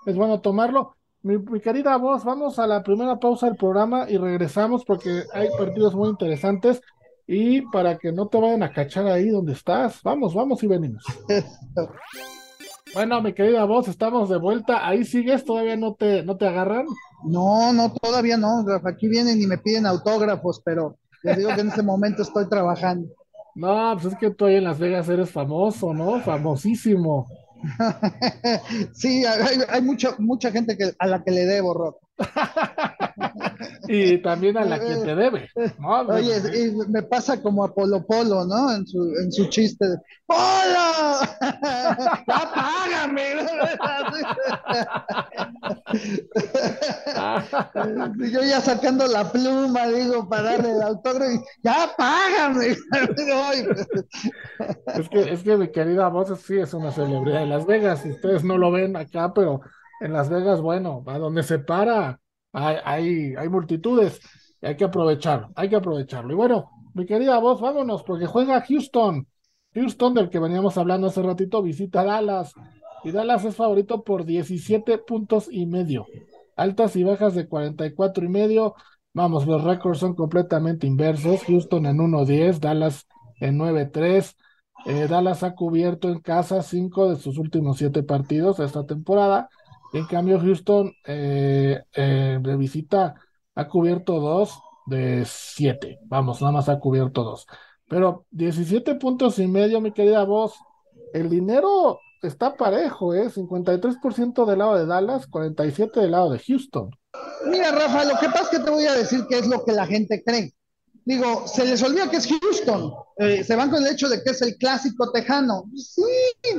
es 0.05 0.15
bueno 0.17 0.41
tomarlo. 0.41 0.95
Mi, 1.21 1.39
querida 1.61 1.95
voz, 1.97 2.23
vamos 2.25 2.59
a 2.59 2.67
la 2.67 2.83
primera 2.83 3.19
pausa 3.19 3.47
del 3.47 3.55
programa 3.55 4.05
y 4.09 4.17
regresamos 4.17 4.83
porque 4.83 5.23
hay 5.33 5.47
partidos 5.57 5.95
muy 5.95 6.09
interesantes 6.09 6.81
y 7.25 7.61
para 7.61 7.97
que 7.97 8.11
no 8.11 8.27
te 8.27 8.39
vayan 8.39 8.63
a 8.63 8.71
cachar 8.71 9.07
ahí 9.07 9.29
donde 9.29 9.53
estás, 9.53 10.01
vamos, 10.03 10.33
vamos 10.33 10.61
y 10.61 10.67
venimos. 10.67 11.03
Bueno, 12.95 13.21
mi 13.21 13.33
querida 13.33 13.65
voz, 13.65 13.89
estamos 13.89 14.29
de 14.29 14.37
vuelta. 14.37 14.87
Ahí 14.87 15.03
sigues, 15.03 15.43
todavía 15.43 15.75
no 15.75 15.95
te, 15.95 16.23
no 16.23 16.37
te 16.37 16.47
agarran. 16.47 16.85
No, 17.25 17.73
no, 17.73 17.91
todavía 17.91 18.37
no, 18.37 18.65
Aquí 18.85 19.09
vienen 19.09 19.41
y 19.41 19.47
me 19.47 19.57
piden 19.57 19.85
autógrafos, 19.85 20.61
pero 20.63 20.95
les 21.21 21.37
digo 21.37 21.53
que 21.53 21.59
en 21.59 21.67
este 21.67 21.83
momento 21.83 22.21
estoy 22.21 22.47
trabajando. 22.47 23.09
No, 23.53 23.97
pues 23.99 24.13
es 24.13 24.17
que 24.17 24.31
tú 24.31 24.45
ahí 24.45 24.55
en 24.55 24.63
Las 24.63 24.79
Vegas 24.79 25.09
eres 25.09 25.29
famoso, 25.29 25.93
¿no? 25.93 26.21
Famosísimo. 26.21 27.27
sí, 28.93 29.25
hay, 29.25 29.81
mucha 29.81 30.51
gente 30.51 30.77
que, 30.77 30.93
a 30.97 31.05
la 31.05 31.21
que 31.21 31.31
le 31.31 31.45
debo, 31.45 31.73
Rock. 31.73 31.97
y 33.87 34.17
también 34.19 34.57
a 34.57 34.65
la 34.65 34.79
que 34.79 34.95
te 34.95 35.15
debe. 35.15 35.49
¿no? 35.79 35.99
Oye, 36.01 36.37
y 36.57 36.71
me 36.89 37.03
pasa 37.03 37.41
como 37.41 37.63
a 37.63 37.73
Polo 37.73 38.05
Polo, 38.05 38.45
¿no? 38.45 38.71
En 38.73 38.87
su, 38.87 39.13
en 39.21 39.31
su 39.31 39.45
chiste 39.49 39.87
de 39.87 39.97
¡Polo! 40.25 41.19
¡Ya 42.27 42.51
págame! 42.53 43.35
Yo 48.31 48.41
ya 48.41 48.61
sacando 48.61 49.07
la 49.07 49.31
pluma, 49.31 49.87
digo, 49.87 50.27
para 50.27 50.43
darle 50.43 50.71
el 50.71 50.81
autógrafo 50.81 51.43
¡Ya 51.63 51.91
págame! 51.97 52.67
es, 54.95 55.09
que, 55.09 55.33
es 55.33 55.43
que 55.43 55.57
mi 55.57 55.71
querida 55.71 56.07
voz 56.07 56.39
sí 56.41 56.57
es 56.57 56.73
una 56.73 56.91
celebridad 56.91 57.41
de 57.41 57.45
Las 57.47 57.65
Vegas, 57.65 58.05
ustedes 58.05 58.43
no 58.43 58.57
lo 58.57 58.71
ven 58.71 58.95
acá, 58.95 59.33
pero 59.33 59.61
en 59.99 60.13
Las 60.13 60.29
Vegas, 60.29 60.61
bueno, 60.61 61.03
a 61.07 61.17
donde 61.17 61.43
se 61.43 61.59
para, 61.59 62.19
hay, 62.51 63.35
hay, 63.35 63.49
multitudes 63.49 64.19
y 64.61 64.67
hay 64.67 64.77
que 64.77 64.85
aprovecharlo, 64.85 65.49
hay 65.55 65.69
que 65.69 65.75
aprovecharlo. 65.75 66.31
Y 66.31 66.35
bueno, 66.35 66.69
mi 66.93 67.05
querida 67.05 67.37
voz, 67.39 67.61
vámonos, 67.61 68.03
porque 68.03 68.25
juega 68.25 68.61
Houston. 68.61 69.27
Houston, 69.73 70.13
del 70.13 70.29
que 70.29 70.39
veníamos 70.39 70.77
hablando 70.77 71.07
hace 71.07 71.21
ratito, 71.21 71.61
visita 71.61 72.03
Dallas. 72.03 72.53
Y 73.03 73.11
Dallas 73.11 73.43
es 73.43 73.55
favorito 73.55 74.03
por 74.03 74.25
17 74.25 74.97
puntos 74.99 75.47
y 75.51 75.65
medio. 75.65 76.05
Altas 76.55 76.95
y 76.95 77.03
bajas 77.03 77.35
de 77.35 77.47
44 77.47 78.25
y 78.25 78.29
medio. 78.29 78.75
Vamos, 79.13 79.45
los 79.45 79.63
récords 79.63 79.99
son 79.99 80.15
completamente 80.15 80.87
inversos. 80.87 81.43
Houston 81.43 81.85
en 81.85 81.97
1-10, 81.97 82.59
Dallas 82.59 83.07
en 83.41 83.57
9-3. 83.59 84.35
Eh, 84.85 85.07
Dallas 85.09 85.43
ha 85.43 85.55
cubierto 85.55 86.09
en 86.09 86.19
casa 86.19 86.61
cinco 86.61 87.09
de 87.09 87.17
sus 87.17 87.37
últimos 87.37 87.77
siete 87.77 88.03
partidos 88.03 88.59
esta 88.59 88.85
temporada 88.85 89.49
en 89.95 90.05
cambio, 90.07 90.39
Houston 90.39 90.91
eh, 91.05 91.81
eh, 91.93 92.39
de 92.41 92.57
visita 92.57 93.15
ha 93.55 93.67
cubierto 93.69 94.19
dos 94.19 94.59
de 94.85 95.23
siete. 95.25 95.99
Vamos, 96.03 96.41
nada 96.41 96.51
más 96.51 96.67
ha 96.67 96.79
cubierto 96.79 97.23
dos. 97.23 97.47
Pero 97.87 98.25
17 98.31 98.95
puntos 98.95 99.39
y 99.39 99.47
medio, 99.47 99.79
mi 99.79 99.93
querida 99.93 100.23
voz. 100.25 100.55
El 101.13 101.29
dinero 101.29 101.99
está 102.21 102.55
parejo, 102.55 103.13
¿eh? 103.13 103.29
53% 103.29 104.45
del 104.45 104.59
lado 104.59 104.75
de 104.75 104.85
Dallas, 104.85 105.29
47% 105.29 106.01
del 106.01 106.11
lado 106.11 106.31
de 106.31 106.39
Houston. 106.39 106.91
Mira, 107.45 107.71
Rafa, 107.71 108.03
lo 108.03 108.19
que 108.19 108.27
pasa 108.27 108.43
es 108.43 108.49
que 108.49 108.59
te 108.59 108.71
voy 108.71 108.85
a 108.85 108.93
decir 108.93 109.21
qué 109.29 109.39
es 109.39 109.47
lo 109.47 109.63
que 109.63 109.71
la 109.71 109.85
gente 109.85 110.21
cree. 110.25 110.53
Digo, 111.05 111.47
se 111.47 111.65
les 111.65 111.81
olvida 111.83 112.09
que 112.09 112.17
es 112.17 112.27
Houston. 112.27 112.93
Eh, 113.17 113.43
se 113.43 113.55
van 113.55 113.69
con 113.69 113.81
el 113.81 113.93
hecho 113.93 114.09
de 114.09 114.21
que 114.23 114.31
es 114.31 114.41
el 114.41 114.57
clásico 114.57 115.11
tejano. 115.11 115.69
Sí, 115.75 116.01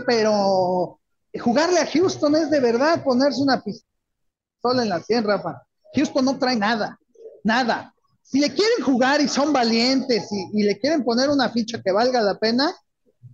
pero 0.07 1.01
jugarle 1.39 1.81
a 1.81 1.87
Houston 1.87 2.37
es 2.37 2.51
de 2.51 2.61
verdad 2.61 3.03
ponerse 3.03 3.43
una 3.43 3.63
pistola 3.63 4.83
en 4.83 4.89
la 4.89 5.03
sien, 5.03 5.25
Rafa. 5.25 5.63
Houston 5.95 6.25
no 6.25 6.39
trae 6.39 6.57
nada, 6.57 6.99
nada. 7.43 7.93
Si 8.23 8.41
le 8.41 8.49
quieren 8.49 8.85
jugar 8.85 9.21
y 9.21 9.29
son 9.29 9.53
valientes 9.53 10.29
y, 10.53 10.63
le 10.63 10.79
quieren 10.79 11.05
poner 11.05 11.31
una 11.31 11.49
ficha 11.51 11.81
que 11.83 11.93
valga 11.93 12.21
la 12.21 12.39
pena, 12.39 12.75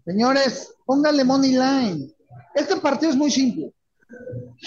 señores, 0.05 0.75
pónganle 0.85 1.25
money 1.25 1.53
line. 1.53 2.15
Este 2.55 2.77
partido 2.77 3.11
es 3.11 3.17
muy 3.17 3.31
simple. 3.31 3.73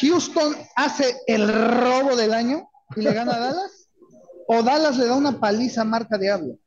Houston 0.02 0.56
hace 0.76 1.16
el 1.28 1.48
robo 1.48 2.16
del 2.16 2.34
año 2.34 2.68
y 2.96 3.02
le 3.02 3.14
gana 3.14 3.36
a 3.36 3.40
Dallas, 3.40 3.88
o 4.48 4.64
Dallas 4.64 4.98
le 4.98 5.06
da 5.06 5.16
una 5.16 5.40
paliza 5.40 5.82
a 5.82 5.86
marca 5.86 6.18
Diablo. 6.18 6.58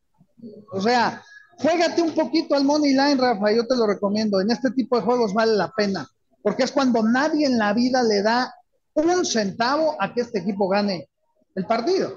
O 0.72 0.80
sea, 0.80 1.22
juégate 1.58 2.00
un 2.00 2.14
poquito 2.14 2.54
al 2.54 2.64
money 2.64 2.92
line, 2.92 3.16
Rafa, 3.16 3.50
yo 3.52 3.66
te 3.66 3.76
lo 3.76 3.86
recomiendo. 3.86 4.40
En 4.40 4.52
este 4.52 4.70
tipo 4.70 4.96
de 4.96 5.02
juegos 5.02 5.34
vale 5.34 5.56
la 5.56 5.72
pena 5.72 6.08
porque 6.48 6.62
es 6.62 6.72
cuando 6.72 7.02
nadie 7.02 7.44
en 7.44 7.58
la 7.58 7.74
vida 7.74 8.02
le 8.02 8.22
da 8.22 8.50
un 8.94 9.26
centavo 9.26 10.00
a 10.00 10.14
que 10.14 10.22
este 10.22 10.38
equipo 10.38 10.66
gane 10.66 11.06
el 11.54 11.66
partido. 11.66 12.16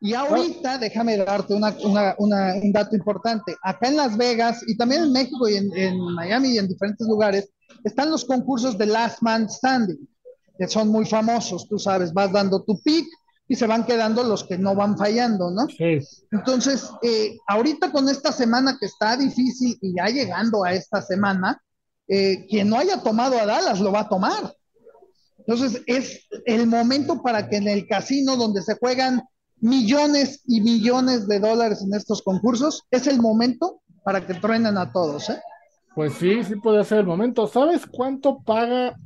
Y 0.00 0.14
ahorita, 0.14 0.78
déjame 0.78 1.16
darte 1.16 1.54
una, 1.54 1.76
un 2.18 2.72
dato 2.72 2.96
importante. 2.96 3.54
Acá 3.62 3.86
en 3.86 3.96
Las 3.98 4.16
Vegas 4.16 4.64
y 4.66 4.76
también 4.76 5.04
en 5.04 5.12
México 5.12 5.48
y 5.48 5.58
en, 5.58 6.00
Miami 6.12 6.54
y 6.54 6.58
en 6.58 6.66
diferentes 6.66 7.06
lugares 7.06 7.50
están 7.84 8.10
los 8.10 8.24
concursos 8.24 8.76
de 8.76 8.86
Last 8.86 9.22
Man 9.22 9.48
Standing, 9.48 10.08
que 10.58 10.66
son 10.66 10.88
muy 10.88 11.06
famosos. 11.06 11.68
Tú 11.68 11.78
sabes, 11.78 12.12
vas 12.12 12.32
dando 12.32 12.64
tu 12.64 12.82
pick 12.82 13.06
y 13.46 13.54
se 13.54 13.68
van 13.68 13.86
quedando 13.86 14.24
los 14.24 14.42
que 14.42 14.58
no 14.58 14.74
van 14.74 14.98
fallando, 14.98 15.52
¿no? 15.52 15.68
Sí. 15.68 16.00
Entonces, 16.32 16.90
eh, 17.00 17.38
ahorita 17.46 17.92
con 17.92 18.08
esta 18.08 18.32
semana 18.32 18.76
que 18.80 18.86
está 18.86 19.16
difícil 19.16 19.78
y 19.80 19.94
ya 19.94 20.06
llegando 20.06 20.64
a 20.64 20.72
esta 20.72 21.00
semana, 21.00 21.62
eh, 22.08 22.46
quien 22.48 22.68
no 22.68 22.78
haya 22.78 23.02
tomado 23.02 23.38
a 23.38 23.46
Dallas 23.46 23.80
lo 23.80 23.92
va 23.92 24.00
a 24.00 24.08
tomar. 24.08 24.54
Entonces 25.38 25.82
es 25.86 26.26
el 26.46 26.66
momento 26.66 27.22
para 27.22 27.48
que 27.48 27.56
en 27.56 27.68
el 27.68 27.86
casino 27.86 28.36
donde 28.36 28.62
se 28.62 28.76
juegan 28.76 29.22
millones 29.60 30.42
y 30.46 30.60
millones 30.60 31.26
de 31.26 31.40
dólares 31.40 31.82
en 31.82 31.94
estos 31.94 32.22
concursos, 32.22 32.84
es 32.90 33.06
el 33.06 33.20
momento 33.20 33.80
para 34.04 34.26
que 34.26 34.34
truenen 34.34 34.76
a 34.78 34.92
todos. 34.92 35.30
¿eh? 35.30 35.40
Pues 35.94 36.14
sí, 36.14 36.42
sí 36.44 36.56
puede 36.56 36.84
ser 36.84 36.98
el 36.98 37.06
momento. 37.06 37.46
¿Sabes 37.46 37.86
cuánto 37.86 38.38
paga 38.44 38.96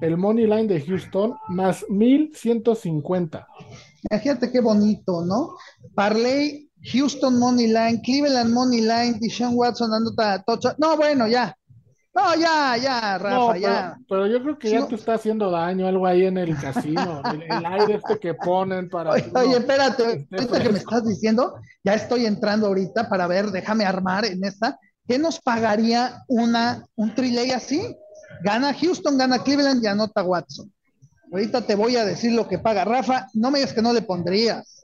el 0.00 0.16
Money 0.16 0.46
Line 0.46 0.66
de 0.66 0.80
Houston? 0.80 1.34
Más 1.48 1.84
1150. 1.88 3.46
Imagínate 4.10 4.50
qué 4.50 4.60
bonito, 4.60 5.24
¿no? 5.24 5.56
Parley, 5.94 6.68
Houston 6.82 7.38
Money 7.38 7.68
Line, 7.68 8.00
Cleveland 8.02 8.52
Money 8.52 8.80
Line, 8.80 9.18
Deshaun 9.20 9.54
Watson 9.54 9.92
anota 9.94 10.42
tocha. 10.42 10.74
No, 10.78 10.96
bueno, 10.96 11.28
ya. 11.28 11.56
No, 12.14 12.34
ya, 12.34 12.76
ya, 12.76 13.16
Rafa, 13.18 13.56
ya. 13.56 13.96
Pero 14.06 14.26
yo 14.26 14.42
creo 14.42 14.58
que 14.58 14.70
ya 14.70 14.86
te 14.86 14.96
está 14.96 15.14
haciendo 15.14 15.50
daño 15.50 15.86
algo 15.86 16.06
ahí 16.06 16.26
en 16.26 16.36
el 16.36 16.58
casino, 16.58 17.22
el, 17.32 17.64
aire 17.64 17.94
este 17.94 18.18
que 18.18 18.34
ponen 18.34 18.90
para. 18.90 19.12
Oye, 19.12 19.56
espérate, 19.56 20.26
ahorita 20.30 20.62
que 20.62 20.68
me 20.68 20.78
estás 20.78 21.06
diciendo, 21.06 21.54
ya 21.82 21.94
estoy 21.94 22.26
entrando 22.26 22.66
ahorita 22.66 23.08
para 23.08 23.26
ver, 23.26 23.46
déjame 23.46 23.86
armar 23.86 24.26
en 24.26 24.44
esta. 24.44 24.78
¿Qué 25.08 25.18
nos 25.18 25.40
pagaría 25.40 26.22
una, 26.28 26.84
un 26.96 27.14
triley 27.14 27.50
así? 27.50 27.96
Gana 28.44 28.74
Houston, 28.74 29.16
gana 29.16 29.42
Cleveland 29.42 29.82
y 29.82 29.86
anota 29.86 30.22
Watson. 30.22 30.70
Ahorita 31.32 31.62
te 31.62 31.74
voy 31.74 31.96
a 31.96 32.04
decir 32.04 32.32
lo 32.32 32.46
que 32.46 32.58
paga 32.58 32.84
Rafa. 32.84 33.26
No 33.32 33.50
me 33.50 33.58
digas 33.58 33.72
que 33.72 33.82
no 33.82 33.92
le 33.92 34.02
pondrías. 34.02 34.81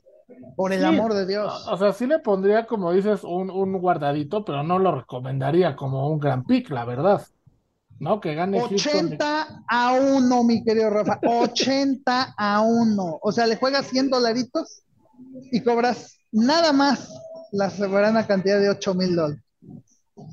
Por 0.57 0.73
el 0.73 0.85
amor 0.85 1.15
de 1.15 1.27
Dios. 1.27 1.67
O 1.71 1.77
sea, 1.79 1.93
sí 1.93 2.07
le 2.07 2.19
pondría, 2.19 2.67
como 2.67 2.93
dices, 2.93 3.25
un, 3.25 3.51
un, 3.51 3.79
guardadito, 3.81 4.45
pero 4.45 4.63
no 4.63 4.79
lo 4.79 4.95
recomendaría 4.95 5.75
como 5.75 6.11
un 6.11 6.19
gran 6.19 6.45
pick, 6.45 6.71
la 6.71 6.85
verdad. 6.85 7.23
¿No? 7.99 8.21
Que 8.21 8.35
gane 8.35 8.63
80 8.63 9.65
a 9.67 9.93
1, 9.93 10.45
mi 10.45 10.63
querido 10.63 10.91
Rafa. 10.91 11.19
80 11.27 12.35
a 12.37 12.61
1. 12.61 13.19
O 13.23 13.33
sea, 13.33 13.47
le 13.47 13.57
juegas 13.57 13.87
100 13.87 14.11
dolaritos 14.11 14.83
y 15.51 15.63
cobras 15.63 16.19
nada 16.31 16.73
más 16.73 17.13
la 17.51 17.71
soberana 17.71 18.27
cantidad 18.27 18.61
de 18.61 18.71
8 18.71 18.95
mil 18.95 19.17
dólares. 19.17 19.43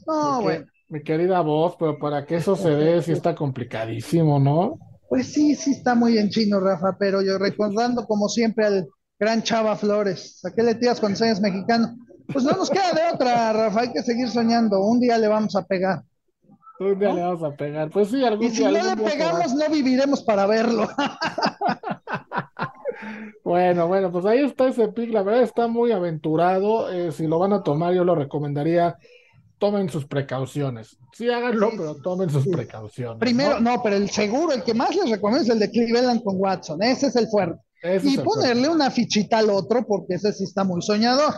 No, 0.05 0.41
bueno. 0.41 0.65
Mi 0.89 1.01
querida 1.01 1.41
voz, 1.41 1.75
pero 1.79 1.97
para 1.97 2.25
que 2.25 2.35
eso 2.35 2.55
se 2.55 2.69
dé, 2.69 3.01
sí 3.01 3.11
está 3.11 3.33
complicadísimo, 3.33 4.39
¿no? 4.39 4.77
Pues 5.09 5.33
sí, 5.33 5.55
sí 5.55 5.71
está 5.71 5.95
muy 5.95 6.17
en 6.17 6.29
chino, 6.29 6.59
Rafa, 6.59 6.95
pero 6.99 7.23
yo 7.23 7.39
recordando 7.39 8.05
como 8.05 8.29
siempre 8.29 8.65
al 8.65 8.87
Gran 9.19 9.43
Chava 9.43 9.75
Flores. 9.75 10.43
¿A 10.43 10.51
qué 10.51 10.61
le 10.61 10.75
tiras 10.75 10.99
cuando 10.99 11.17
seas 11.17 11.39
mexicano? 11.39 11.95
Pues 12.31 12.43
no 12.43 12.51
nos 12.51 12.69
queda 12.69 12.91
de 12.91 13.13
otra, 13.13 13.53
Rafa, 13.53 13.81
hay 13.81 13.93
que 13.93 14.01
seguir 14.01 14.29
soñando. 14.29 14.81
Un 14.81 14.99
día 14.99 15.17
le 15.17 15.27
vamos 15.27 15.55
a 15.55 15.65
pegar. 15.65 16.03
Un 16.79 16.99
día 16.99 17.13
le 17.13 17.21
vamos 17.21 17.43
a 17.43 17.55
pegar. 17.55 17.89
Pues 17.91 18.09
sí, 18.09 18.23
algún 18.23 18.45
Y 18.45 18.49
si 18.49 18.63
no 18.63 18.71
le 18.71 18.97
pegamos, 18.97 19.53
no 19.53 19.69
viviremos 19.69 20.23
para 20.23 20.45
verlo. 20.45 20.87
bueno, 23.43 23.87
bueno, 23.87 24.11
pues 24.11 24.25
ahí 24.25 24.39
está 24.39 24.67
ese 24.67 24.87
pick. 24.89 25.11
La 25.11 25.23
verdad 25.23 25.43
está 25.43 25.67
muy 25.67 25.91
aventurado. 25.91 26.91
Eh, 26.91 27.11
si 27.11 27.27
lo 27.27 27.39
van 27.39 27.53
a 27.53 27.63
tomar, 27.63 27.93
yo 27.93 28.03
lo 28.03 28.15
recomendaría. 28.15 28.97
Tomen 29.57 29.87
sus 29.87 30.05
precauciones. 30.05 30.97
Sí, 31.13 31.29
háganlo, 31.29 31.69
pero 31.77 31.95
tomen 31.95 32.29
sus 32.29 32.45
precauciones. 32.47 33.19
Primero, 33.19 33.61
¿no? 33.61 33.81
pero 33.81 33.95
el 33.95 34.09
seguro, 34.09 34.51
el 34.51 34.63
que 34.63 34.73
más 34.73 34.93
les 34.93 35.09
recomiendo 35.09 35.43
es 35.43 35.49
el 35.49 35.59
de 35.59 35.71
Cleveland 35.71 36.23
con 36.23 36.35
Watson. 36.37 36.83
Ese 36.83 37.07
es 37.07 37.15
el 37.15 37.27
fuerte 37.27 37.64
y 37.83 38.17
ponerle 38.17 38.69
una 38.69 38.89
fichita 38.89 39.39
al 39.39 39.49
otro, 39.49 39.85
porque 39.87 40.15
ese 40.15 40.33
sí 40.33 40.43
está 40.43 40.63
muy 40.63 40.81
soñador. 40.81 41.33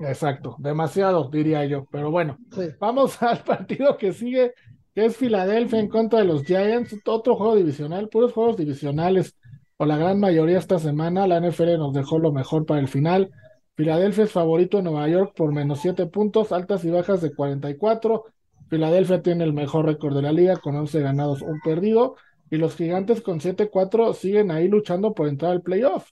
Exacto, 0.00 0.56
demasiado, 0.58 1.28
diría 1.30 1.64
yo. 1.66 1.86
Pero 1.90 2.10
bueno, 2.10 2.38
vamos 2.78 3.20
al 3.22 3.42
partido 3.44 3.96
que 3.96 4.12
sigue, 4.12 4.54
que 4.94 5.06
es 5.06 5.16
Filadelfia 5.16 5.78
en 5.78 5.88
contra 5.88 6.20
de 6.20 6.24
los 6.24 6.44
Giants, 6.44 6.96
otro 7.04 7.36
juego 7.36 7.56
divisional, 7.56 8.08
puros 8.08 8.32
juegos 8.32 8.56
divisionales, 8.56 9.36
o 9.76 9.86
la 9.86 9.96
gran 9.96 10.18
mayoría 10.18 10.58
esta 10.58 10.78
semana. 10.78 11.26
La 11.26 11.40
NFL 11.40 11.78
nos 11.78 11.92
dejó 11.92 12.18
lo 12.18 12.32
mejor 12.32 12.66
para 12.66 12.80
el 12.80 12.88
final. 12.88 13.30
Filadelfia 13.76 14.24
es 14.24 14.32
favorito 14.32 14.78
en 14.78 14.84
Nueva 14.84 15.08
York 15.08 15.32
por 15.36 15.52
menos 15.52 15.80
7 15.80 16.06
puntos, 16.06 16.52
altas 16.52 16.84
y 16.84 16.90
bajas 16.90 17.20
de 17.20 17.34
44. 17.34 18.24
Filadelfia 18.68 19.22
tiene 19.22 19.44
el 19.44 19.52
mejor 19.52 19.86
récord 19.86 20.14
de 20.14 20.22
la 20.22 20.32
liga 20.32 20.56
con 20.56 20.76
11 20.76 21.00
ganados, 21.00 21.42
un 21.42 21.60
perdido 21.60 22.16
y 22.50 22.56
los 22.56 22.74
gigantes 22.74 23.20
con 23.20 23.40
7-4 23.40 24.14
siguen 24.14 24.50
ahí 24.50 24.68
luchando 24.68 25.14
por 25.14 25.28
entrar 25.28 25.52
al 25.52 25.62
playoff. 25.62 26.08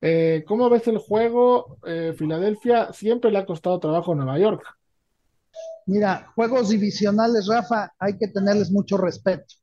Eh, 0.00 0.44
¿Cómo 0.46 0.70
ves 0.70 0.86
el 0.88 0.98
juego? 0.98 1.78
Eh, 1.84 2.14
Filadelfia 2.16 2.92
siempre 2.92 3.30
le 3.30 3.38
ha 3.38 3.46
costado 3.46 3.78
trabajo 3.80 4.12
a 4.12 4.14
Nueva 4.14 4.38
York. 4.38 4.62
Mira, 5.86 6.30
juegos 6.34 6.68
divisionales, 6.68 7.48
Rafa, 7.48 7.92
hay 7.98 8.16
que 8.16 8.28
tenerles 8.28 8.70
mucho 8.70 8.96
respeto. 8.96 9.56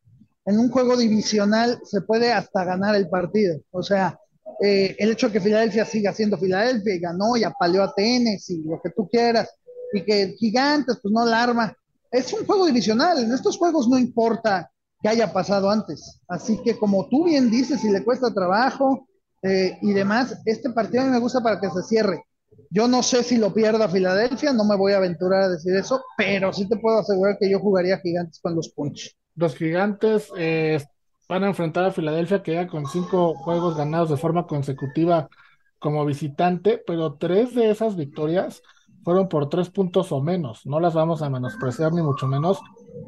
En 0.45 0.59
un 0.59 0.69
juego 0.69 0.97
divisional 0.97 1.79
se 1.83 2.01
puede 2.01 2.33
hasta 2.33 2.65
ganar 2.65 2.95
el 2.95 3.09
partido. 3.09 3.59
O 3.71 3.81
sea, 3.81 4.19
eh, 4.61 4.95
el 4.99 5.11
hecho 5.11 5.27
de 5.27 5.33
que 5.33 5.41
Filadelfia 5.41 5.85
siga 5.85 6.13
siendo 6.13 6.37
Filadelfia 6.37 6.95
y 6.95 6.99
ganó 6.99 7.37
y 7.37 7.43
apaleó 7.43 7.83
a 7.83 7.93
Tennessee 7.93 8.61
y 8.63 8.67
lo 8.67 8.81
que 8.81 8.89
tú 8.89 9.07
quieras, 9.07 9.49
y 9.93 10.01
que 10.03 10.35
Gigantes 10.37 10.99
pues 11.01 11.13
no 11.13 11.25
la 11.25 11.43
arma. 11.43 11.73
Es 12.11 12.33
un 12.33 12.45
juego 12.45 12.65
divisional, 12.65 13.23
en 13.23 13.33
estos 13.33 13.57
juegos 13.57 13.87
no 13.87 13.97
importa 13.97 14.69
que 15.01 15.09
haya 15.09 15.31
pasado 15.31 15.69
antes. 15.69 16.19
Así 16.27 16.61
que 16.63 16.77
como 16.77 17.07
tú 17.09 17.25
bien 17.25 17.49
dices, 17.51 17.81
si 17.81 17.89
le 17.89 18.03
cuesta 18.03 18.33
trabajo 18.33 19.07
eh, 19.43 19.77
y 19.81 19.93
demás, 19.93 20.41
este 20.45 20.69
partido 20.71 21.03
a 21.03 21.05
mí 21.05 21.11
me 21.11 21.19
gusta 21.19 21.41
para 21.41 21.59
que 21.59 21.69
se 21.69 21.83
cierre. 21.83 22.23
Yo 22.69 22.87
no 22.87 23.03
sé 23.03 23.23
si 23.23 23.37
lo 23.37 23.53
pierda 23.53 23.87
Filadelfia, 23.87 24.51
no 24.51 24.65
me 24.65 24.75
voy 24.75 24.93
a 24.93 24.97
aventurar 24.97 25.43
a 25.43 25.49
decir 25.49 25.75
eso, 25.75 26.01
pero 26.17 26.51
sí 26.51 26.67
te 26.67 26.77
puedo 26.77 26.99
asegurar 26.99 27.37
que 27.39 27.49
yo 27.49 27.59
jugaría 27.59 27.99
gigantes 27.99 28.39
con 28.41 28.55
los 28.55 28.69
Punch. 28.69 29.15
Los 29.35 29.55
gigantes 29.55 30.29
eh, 30.37 30.83
van 31.29 31.43
a 31.43 31.47
enfrentar 31.47 31.85
a 31.85 31.91
Filadelfia, 31.91 32.43
que 32.43 32.53
ya 32.53 32.67
con 32.67 32.85
cinco 32.87 33.35
juegos 33.35 33.77
ganados 33.77 34.09
de 34.09 34.17
forma 34.17 34.47
consecutiva 34.47 35.29
como 35.79 36.05
visitante, 36.05 36.81
pero 36.85 37.13
tres 37.13 37.53
de 37.53 37.69
esas 37.69 37.95
victorias 37.95 38.61
fueron 39.03 39.29
por 39.29 39.47
tres 39.47 39.69
puntos 39.69 40.11
o 40.11 40.21
menos. 40.21 40.65
No 40.65 40.79
las 40.79 40.93
vamos 40.93 41.21
a 41.21 41.29
menospreciar 41.29 41.93
ni 41.93 42.01
mucho 42.01 42.27
menos, 42.27 42.59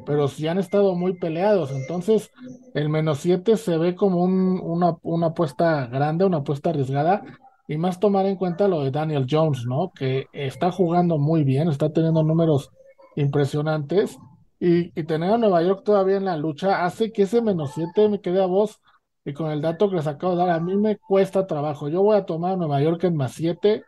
pero 0.06 0.28
sí 0.28 0.46
han 0.48 0.58
estado 0.58 0.94
muy 0.94 1.18
peleados. 1.18 1.70
Entonces, 1.72 2.30
el 2.74 2.88
menos 2.88 3.18
siete 3.18 3.56
se 3.56 3.76
ve 3.78 3.94
como 3.94 4.22
una, 4.22 4.96
una 5.02 5.28
apuesta 5.28 5.86
grande, 5.86 6.24
una 6.24 6.38
apuesta 6.38 6.70
arriesgada 6.70 7.22
y 7.68 7.76
más 7.76 8.00
tomar 8.00 8.26
en 8.26 8.36
cuenta 8.36 8.68
lo 8.68 8.82
de 8.82 8.90
Daniel 8.90 9.26
Jones, 9.30 9.64
¿no? 9.66 9.92
Que 9.94 10.26
está 10.32 10.72
jugando 10.72 11.18
muy 11.18 11.44
bien, 11.44 11.68
está 11.68 11.92
teniendo 11.92 12.22
números 12.22 12.70
impresionantes 13.16 14.18
y, 14.60 14.90
tener 15.04 15.32
a 15.32 15.38
Nueva 15.38 15.62
York 15.62 15.82
todavía 15.84 16.18
en 16.18 16.26
la 16.26 16.36
lucha 16.36 16.84
hace 16.84 17.12
que 17.12 17.22
ese 17.22 17.40
menos 17.40 17.72
7 17.74 18.08
me 18.08 18.20
quede 18.20 18.42
a 18.42 18.46
vos 18.46 18.78
y 19.24 19.32
con 19.32 19.50
el 19.50 19.62
dato 19.62 19.88
que 19.88 19.96
les 19.96 20.06
acabo 20.06 20.34
de 20.34 20.38
dar, 20.38 20.50
a 20.50 20.60
mí 20.60 20.76
me 20.76 20.98
cuesta 20.98 21.46
trabajo. 21.46 21.88
Yo 21.88 22.02
voy 22.02 22.16
a 22.16 22.26
tomar 22.26 22.52
a 22.52 22.56
Nueva 22.56 22.80
York 22.82 23.04
en 23.04 23.16
más 23.16 23.32
7, 23.32 23.82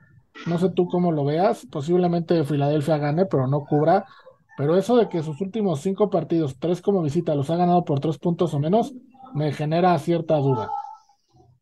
no 0.46 0.58
sé 0.58 0.70
tú 0.70 0.86
cómo 0.88 1.12
lo 1.12 1.24
veas, 1.24 1.66
posiblemente 1.70 2.44
Filadelfia 2.44 2.98
gane, 2.98 3.26
pero 3.26 3.46
no 3.46 3.64
cubra. 3.64 4.06
Pero 4.62 4.76
eso 4.76 4.96
de 4.96 5.08
que 5.08 5.24
sus 5.24 5.40
últimos 5.40 5.80
cinco 5.80 6.08
partidos, 6.08 6.54
tres 6.56 6.80
como 6.80 7.02
visita, 7.02 7.34
los 7.34 7.50
ha 7.50 7.56
ganado 7.56 7.84
por 7.84 7.98
tres 7.98 8.16
puntos 8.16 8.54
o 8.54 8.60
menos, 8.60 8.92
me 9.34 9.52
genera 9.52 9.98
cierta 9.98 10.36
duda. 10.36 10.70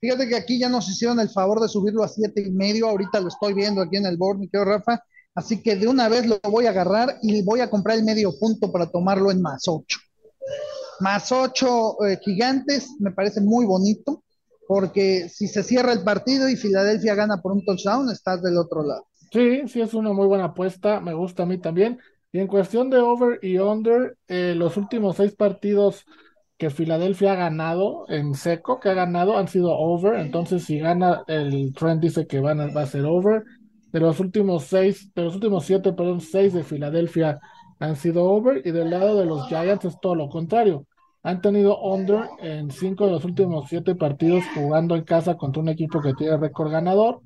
Fíjate 0.03 0.29
que 0.29 0.37
aquí 0.37 0.59
ya 0.59 0.69
nos 0.69 0.87
hicieron 0.87 1.19
el 1.19 1.31
favor 1.31 1.63
de 1.63 1.69
subirlo 1.69 2.05
a 2.05 2.09
siete 2.09 2.43
y 2.47 2.51
medio. 2.51 2.91
Ahorita 2.91 3.19
lo 3.21 3.29
estoy 3.29 3.55
viendo 3.55 3.81
aquí 3.81 3.97
en 3.97 4.05
el 4.05 4.19
board, 4.19 4.37
mi 4.37 4.51
querido 4.51 4.67
Rafa. 4.67 5.03
Así 5.35 5.63
que 5.63 5.77
de 5.77 5.89
una 5.89 6.11
vez 6.11 6.27
lo 6.27 6.39
voy 6.51 6.67
a 6.67 6.71
agarrar 6.71 7.17
y 7.23 7.43
voy 7.43 7.61
a 7.61 7.71
comprar 7.71 7.97
el 7.97 8.05
medio 8.05 8.39
punto 8.39 8.71
para 8.71 8.91
tomarlo 8.91 9.31
en 9.31 9.41
más 9.41 9.67
ocho. 9.67 9.99
Más 11.01 11.33
ocho 11.33 12.05
eh, 12.05 12.19
gigantes, 12.23 12.91
me 12.99 13.13
parece 13.13 13.41
muy 13.41 13.65
bonito, 13.65 14.25
porque 14.69 15.31
si 15.31 15.49
se 15.49 15.63
cierra 15.63 15.95
el 15.95 16.05
partido 16.05 16.51
y 16.51 16.57
Filadelfia 16.57 17.15
gana 17.15 17.41
por 17.41 17.53
un 17.53 17.65
touchdown, 17.65 18.11
estás 18.11 18.43
del 18.43 18.59
otro 18.59 18.83
lado. 18.83 19.07
Sí, 19.33 19.63
sí, 19.69 19.81
es 19.81 19.95
una 19.95 20.13
muy 20.13 20.27
buena 20.27 20.45
apuesta, 20.45 21.01
me 21.01 21.15
gusta 21.15 21.45
a 21.45 21.47
mí 21.47 21.57
también. 21.57 21.99
Y 22.33 22.39
en 22.39 22.47
cuestión 22.47 22.91
de 22.91 22.99
over 22.99 23.41
y 23.43 23.59
under, 23.59 24.17
eh, 24.29 24.55
los 24.57 24.77
últimos 24.77 25.17
seis 25.17 25.35
partidos 25.35 26.07
que 26.59 26.71
Filadelfia 26.71 27.33
ha 27.33 27.37
ganado 27.37 28.05
en 28.09 28.35
seco, 28.35 28.79
que 28.79 28.91
ha 28.91 28.95
ganado, 28.95 29.37
han 29.37 29.49
sido 29.49 29.73
over. 29.77 30.21
Entonces, 30.21 30.65
si 30.65 30.79
gana, 30.79 31.23
el 31.27 31.73
trend 31.73 32.01
dice 32.03 32.27
que 32.27 32.39
van 32.39 32.61
a, 32.61 32.67
va 32.73 32.83
a 32.83 32.87
ser 32.87 33.05
over. 33.07 33.45
De 33.93 33.99
los 33.99 34.21
últimos 34.21 34.65
seis, 34.65 35.13
de 35.15 35.23
los 35.25 35.35
últimos 35.35 35.65
siete, 35.65 35.93
perdón, 35.93 36.21
seis 36.21 36.53
de 36.53 36.63
Filadelfia 36.63 37.41
han 37.81 37.97
sido 37.97 38.25
over. 38.25 38.63
Y 38.65 38.71
del 38.71 38.91
lado 38.91 39.19
de 39.19 39.25
los 39.25 39.49
Giants 39.49 39.87
es 39.87 39.99
todo 40.01 40.15
lo 40.15 40.29
contrario. 40.29 40.87
Han 41.23 41.41
tenido 41.41 41.81
under 41.83 42.29
en 42.41 42.71
cinco 42.71 43.07
de 43.07 43.13
los 43.13 43.25
últimos 43.25 43.69
siete 43.69 43.95
partidos 43.97 44.45
jugando 44.55 44.95
en 44.95 45.03
casa 45.05 45.37
contra 45.37 45.63
un 45.63 45.69
equipo 45.69 46.01
que 46.01 46.15
tiene 46.15 46.37
récord 46.37 46.71
ganador. 46.71 47.23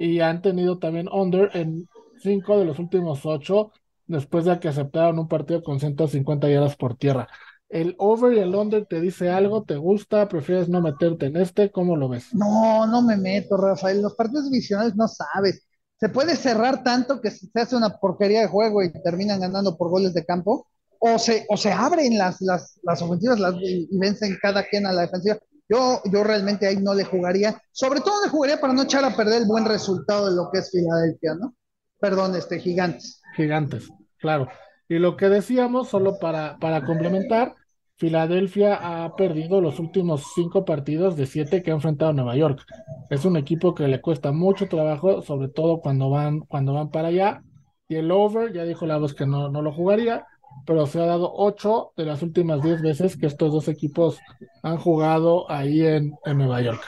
Y 0.00 0.20
han 0.20 0.42
tenido 0.42 0.78
también 0.78 1.08
under 1.12 1.50
en 1.54 1.86
cinco 2.18 2.58
de 2.58 2.64
los 2.64 2.78
últimos 2.78 3.24
ocho 3.24 3.72
después 4.10 4.44
de 4.44 4.58
que 4.60 4.68
aceptaron 4.68 5.18
un 5.18 5.28
partido 5.28 5.62
con 5.62 5.80
150 5.80 6.48
yardas 6.48 6.76
por 6.76 6.96
tierra 6.96 7.28
el 7.70 7.94
over 7.98 8.36
y 8.36 8.40
el 8.40 8.54
under 8.54 8.84
te 8.84 9.00
dice 9.00 9.30
algo, 9.30 9.62
te 9.62 9.76
gusta, 9.76 10.28
prefieres 10.28 10.68
no 10.68 10.82
meterte 10.82 11.26
en 11.26 11.36
este, 11.36 11.70
¿cómo 11.70 11.96
lo 11.96 12.08
ves? 12.08 12.34
No, 12.34 12.86
no 12.86 13.00
me 13.00 13.16
meto, 13.16 13.56
Rafael. 13.56 14.02
Los 14.02 14.14
partidos 14.14 14.50
divisionales 14.50 14.96
no 14.96 15.06
sabes. 15.06 15.66
Se 15.98 16.08
puede 16.08 16.34
cerrar 16.34 16.82
tanto 16.82 17.20
que 17.20 17.30
se 17.30 17.48
hace 17.54 17.76
una 17.76 17.96
porquería 17.98 18.40
de 18.40 18.48
juego 18.48 18.82
y 18.82 18.90
terminan 19.02 19.40
ganando 19.40 19.76
por 19.76 19.88
goles 19.88 20.12
de 20.14 20.24
campo, 20.24 20.66
o 20.98 21.18
se, 21.18 21.46
o 21.48 21.56
se 21.56 21.70
abren 21.72 22.18
las, 22.18 22.40
las, 22.40 22.78
las 22.82 23.00
ofensivas 23.00 23.38
las, 23.38 23.54
y, 23.60 23.88
vencen 23.98 24.36
cada 24.42 24.64
quien 24.64 24.86
a 24.86 24.92
la 24.92 25.02
defensiva. 25.02 25.38
Yo, 25.68 26.02
yo 26.10 26.24
realmente 26.24 26.66
ahí 26.66 26.76
no 26.78 26.94
le 26.94 27.04
jugaría, 27.04 27.62
sobre 27.70 28.00
todo 28.00 28.24
le 28.24 28.30
jugaría 28.30 28.60
para 28.60 28.72
no 28.72 28.82
echar 28.82 29.04
a 29.04 29.14
perder 29.14 29.42
el 29.42 29.48
buen 29.48 29.64
resultado 29.64 30.28
de 30.28 30.34
lo 30.34 30.50
que 30.52 30.58
es 30.58 30.70
Filadelfia, 30.70 31.36
¿no? 31.36 31.54
Perdón, 32.00 32.34
este, 32.34 32.58
gigantes. 32.58 33.20
Gigantes, 33.36 33.88
claro. 34.20 34.48
Y 34.88 34.98
lo 34.98 35.16
que 35.16 35.28
decíamos, 35.28 35.88
solo 35.88 36.18
para, 36.18 36.58
para 36.58 36.84
complementar, 36.84 37.54
Filadelfia 37.96 39.04
ha 39.04 39.14
perdido 39.14 39.60
los 39.60 39.78
últimos 39.78 40.32
cinco 40.34 40.64
partidos 40.64 41.16
de 41.16 41.26
siete 41.26 41.62
que 41.62 41.70
ha 41.70 41.74
enfrentado 41.74 42.10
a 42.10 42.14
Nueva 42.14 42.36
York. 42.36 42.64
Es 43.10 43.24
un 43.24 43.36
equipo 43.36 43.74
que 43.74 43.88
le 43.88 44.00
cuesta 44.00 44.32
mucho 44.32 44.68
trabajo, 44.68 45.22
sobre 45.22 45.48
todo 45.48 45.80
cuando 45.80 46.08
van, 46.10 46.40
cuando 46.40 46.72
van 46.72 46.90
para 46.90 47.08
allá. 47.08 47.42
Y 47.88 47.96
el 47.96 48.10
over, 48.10 48.52
ya 48.52 48.64
dijo 48.64 48.86
la 48.86 48.96
voz 48.96 49.14
que 49.14 49.26
no, 49.26 49.50
no 49.50 49.62
lo 49.62 49.72
jugaría, 49.72 50.26
pero 50.66 50.86
se 50.86 51.00
ha 51.00 51.06
dado 51.06 51.32
ocho 51.34 51.92
de 51.96 52.04
las 52.04 52.22
últimas 52.22 52.62
diez 52.62 52.80
veces 52.82 53.16
que 53.16 53.26
estos 53.26 53.52
dos 53.52 53.68
equipos 53.68 54.18
han 54.62 54.76
jugado 54.76 55.50
ahí 55.50 55.84
en, 55.84 56.14
Nueva 56.24 56.60
York. 56.62 56.82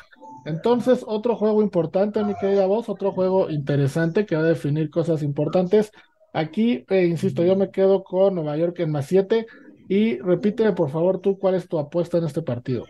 Entonces, 0.45 1.05
otro 1.07 1.37
juego 1.37 1.63
importante, 1.63 2.25
mi 2.25 2.35
querida 2.35 2.67
voz, 2.67 2.89
otro 2.89 3.13
juego 3.13 3.51
interesante 3.51 4.27
que 4.27 4.35
va 4.35 4.43
a 4.43 4.47
definir 4.47 4.91
cosas 4.91 5.23
importantes. 5.23 5.93
Aquí, 6.33 6.85
eh, 6.89 7.05
insisto, 7.05 7.45
yo 7.45 7.57
me 7.57 7.71
quedo 7.71 8.05
con 8.05 8.35
Nueva 8.35 8.57
York 8.57 8.79
en 8.81 8.91
más 8.91 9.07
siete 9.07 9.47
y 9.89 10.19
repíteme, 10.19 10.73
por 10.73 10.91
favor, 10.91 11.21
tú, 11.21 11.39
¿cuál 11.39 11.55
es 11.55 11.69
tu 11.69 11.79
apuesta 11.79 12.19
en 12.19 12.25
este 12.25 12.41
partido? 12.43 12.87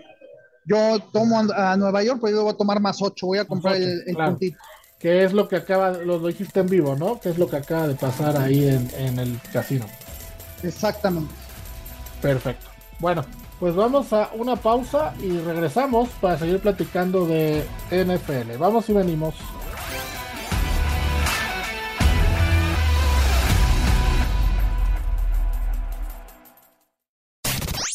Yo 0.64 1.00
tomo 1.12 1.40
a 1.52 1.76
Nueva 1.76 2.05
York, 2.05 2.20
pero 2.22 2.37
yo 2.37 2.42
voy 2.44 2.52
a 2.52 2.57
tomar 2.57 2.81
más 2.81 3.02
ocho. 3.02 3.26
Voy 3.26 3.38
a 3.38 3.44
comprar 3.44 3.76
el, 3.76 4.14
puntito. 4.14 4.59
¿Qué 4.98 5.24
es 5.24 5.33
lo 5.33 5.48
que 5.48 5.57
acaba, 5.57 5.90
lo 5.90 6.20
dijiste 6.20 6.61
en 6.61 6.68
vivo, 6.68 6.94
¿no? 6.94 7.18
¿Qué 7.18 7.31
es 7.31 7.38
lo 7.38 7.48
que 7.48 7.57
acaba 7.57 7.88
de 7.88 7.96
pasar 7.96 8.37
ahí 8.37 8.68
en, 8.68 8.88
en 8.96 9.18
el 9.18 9.40
casino? 9.52 9.87
Exactamente. 10.62 11.35
Perfecto. 12.20 12.68
Bueno, 13.00 13.24
pues 13.59 13.74
vamos 13.74 14.12
a 14.12 14.31
una 14.35 14.55
pausa 14.55 15.14
y 15.20 15.38
regresamos 15.38 16.09
para 16.20 16.38
seguir 16.38 16.61
platicando 16.61 17.26
de 17.26 17.64
NFL. 17.90 18.57
Vamos 18.59 18.88
y 18.88 18.92
venimos. 18.92 19.35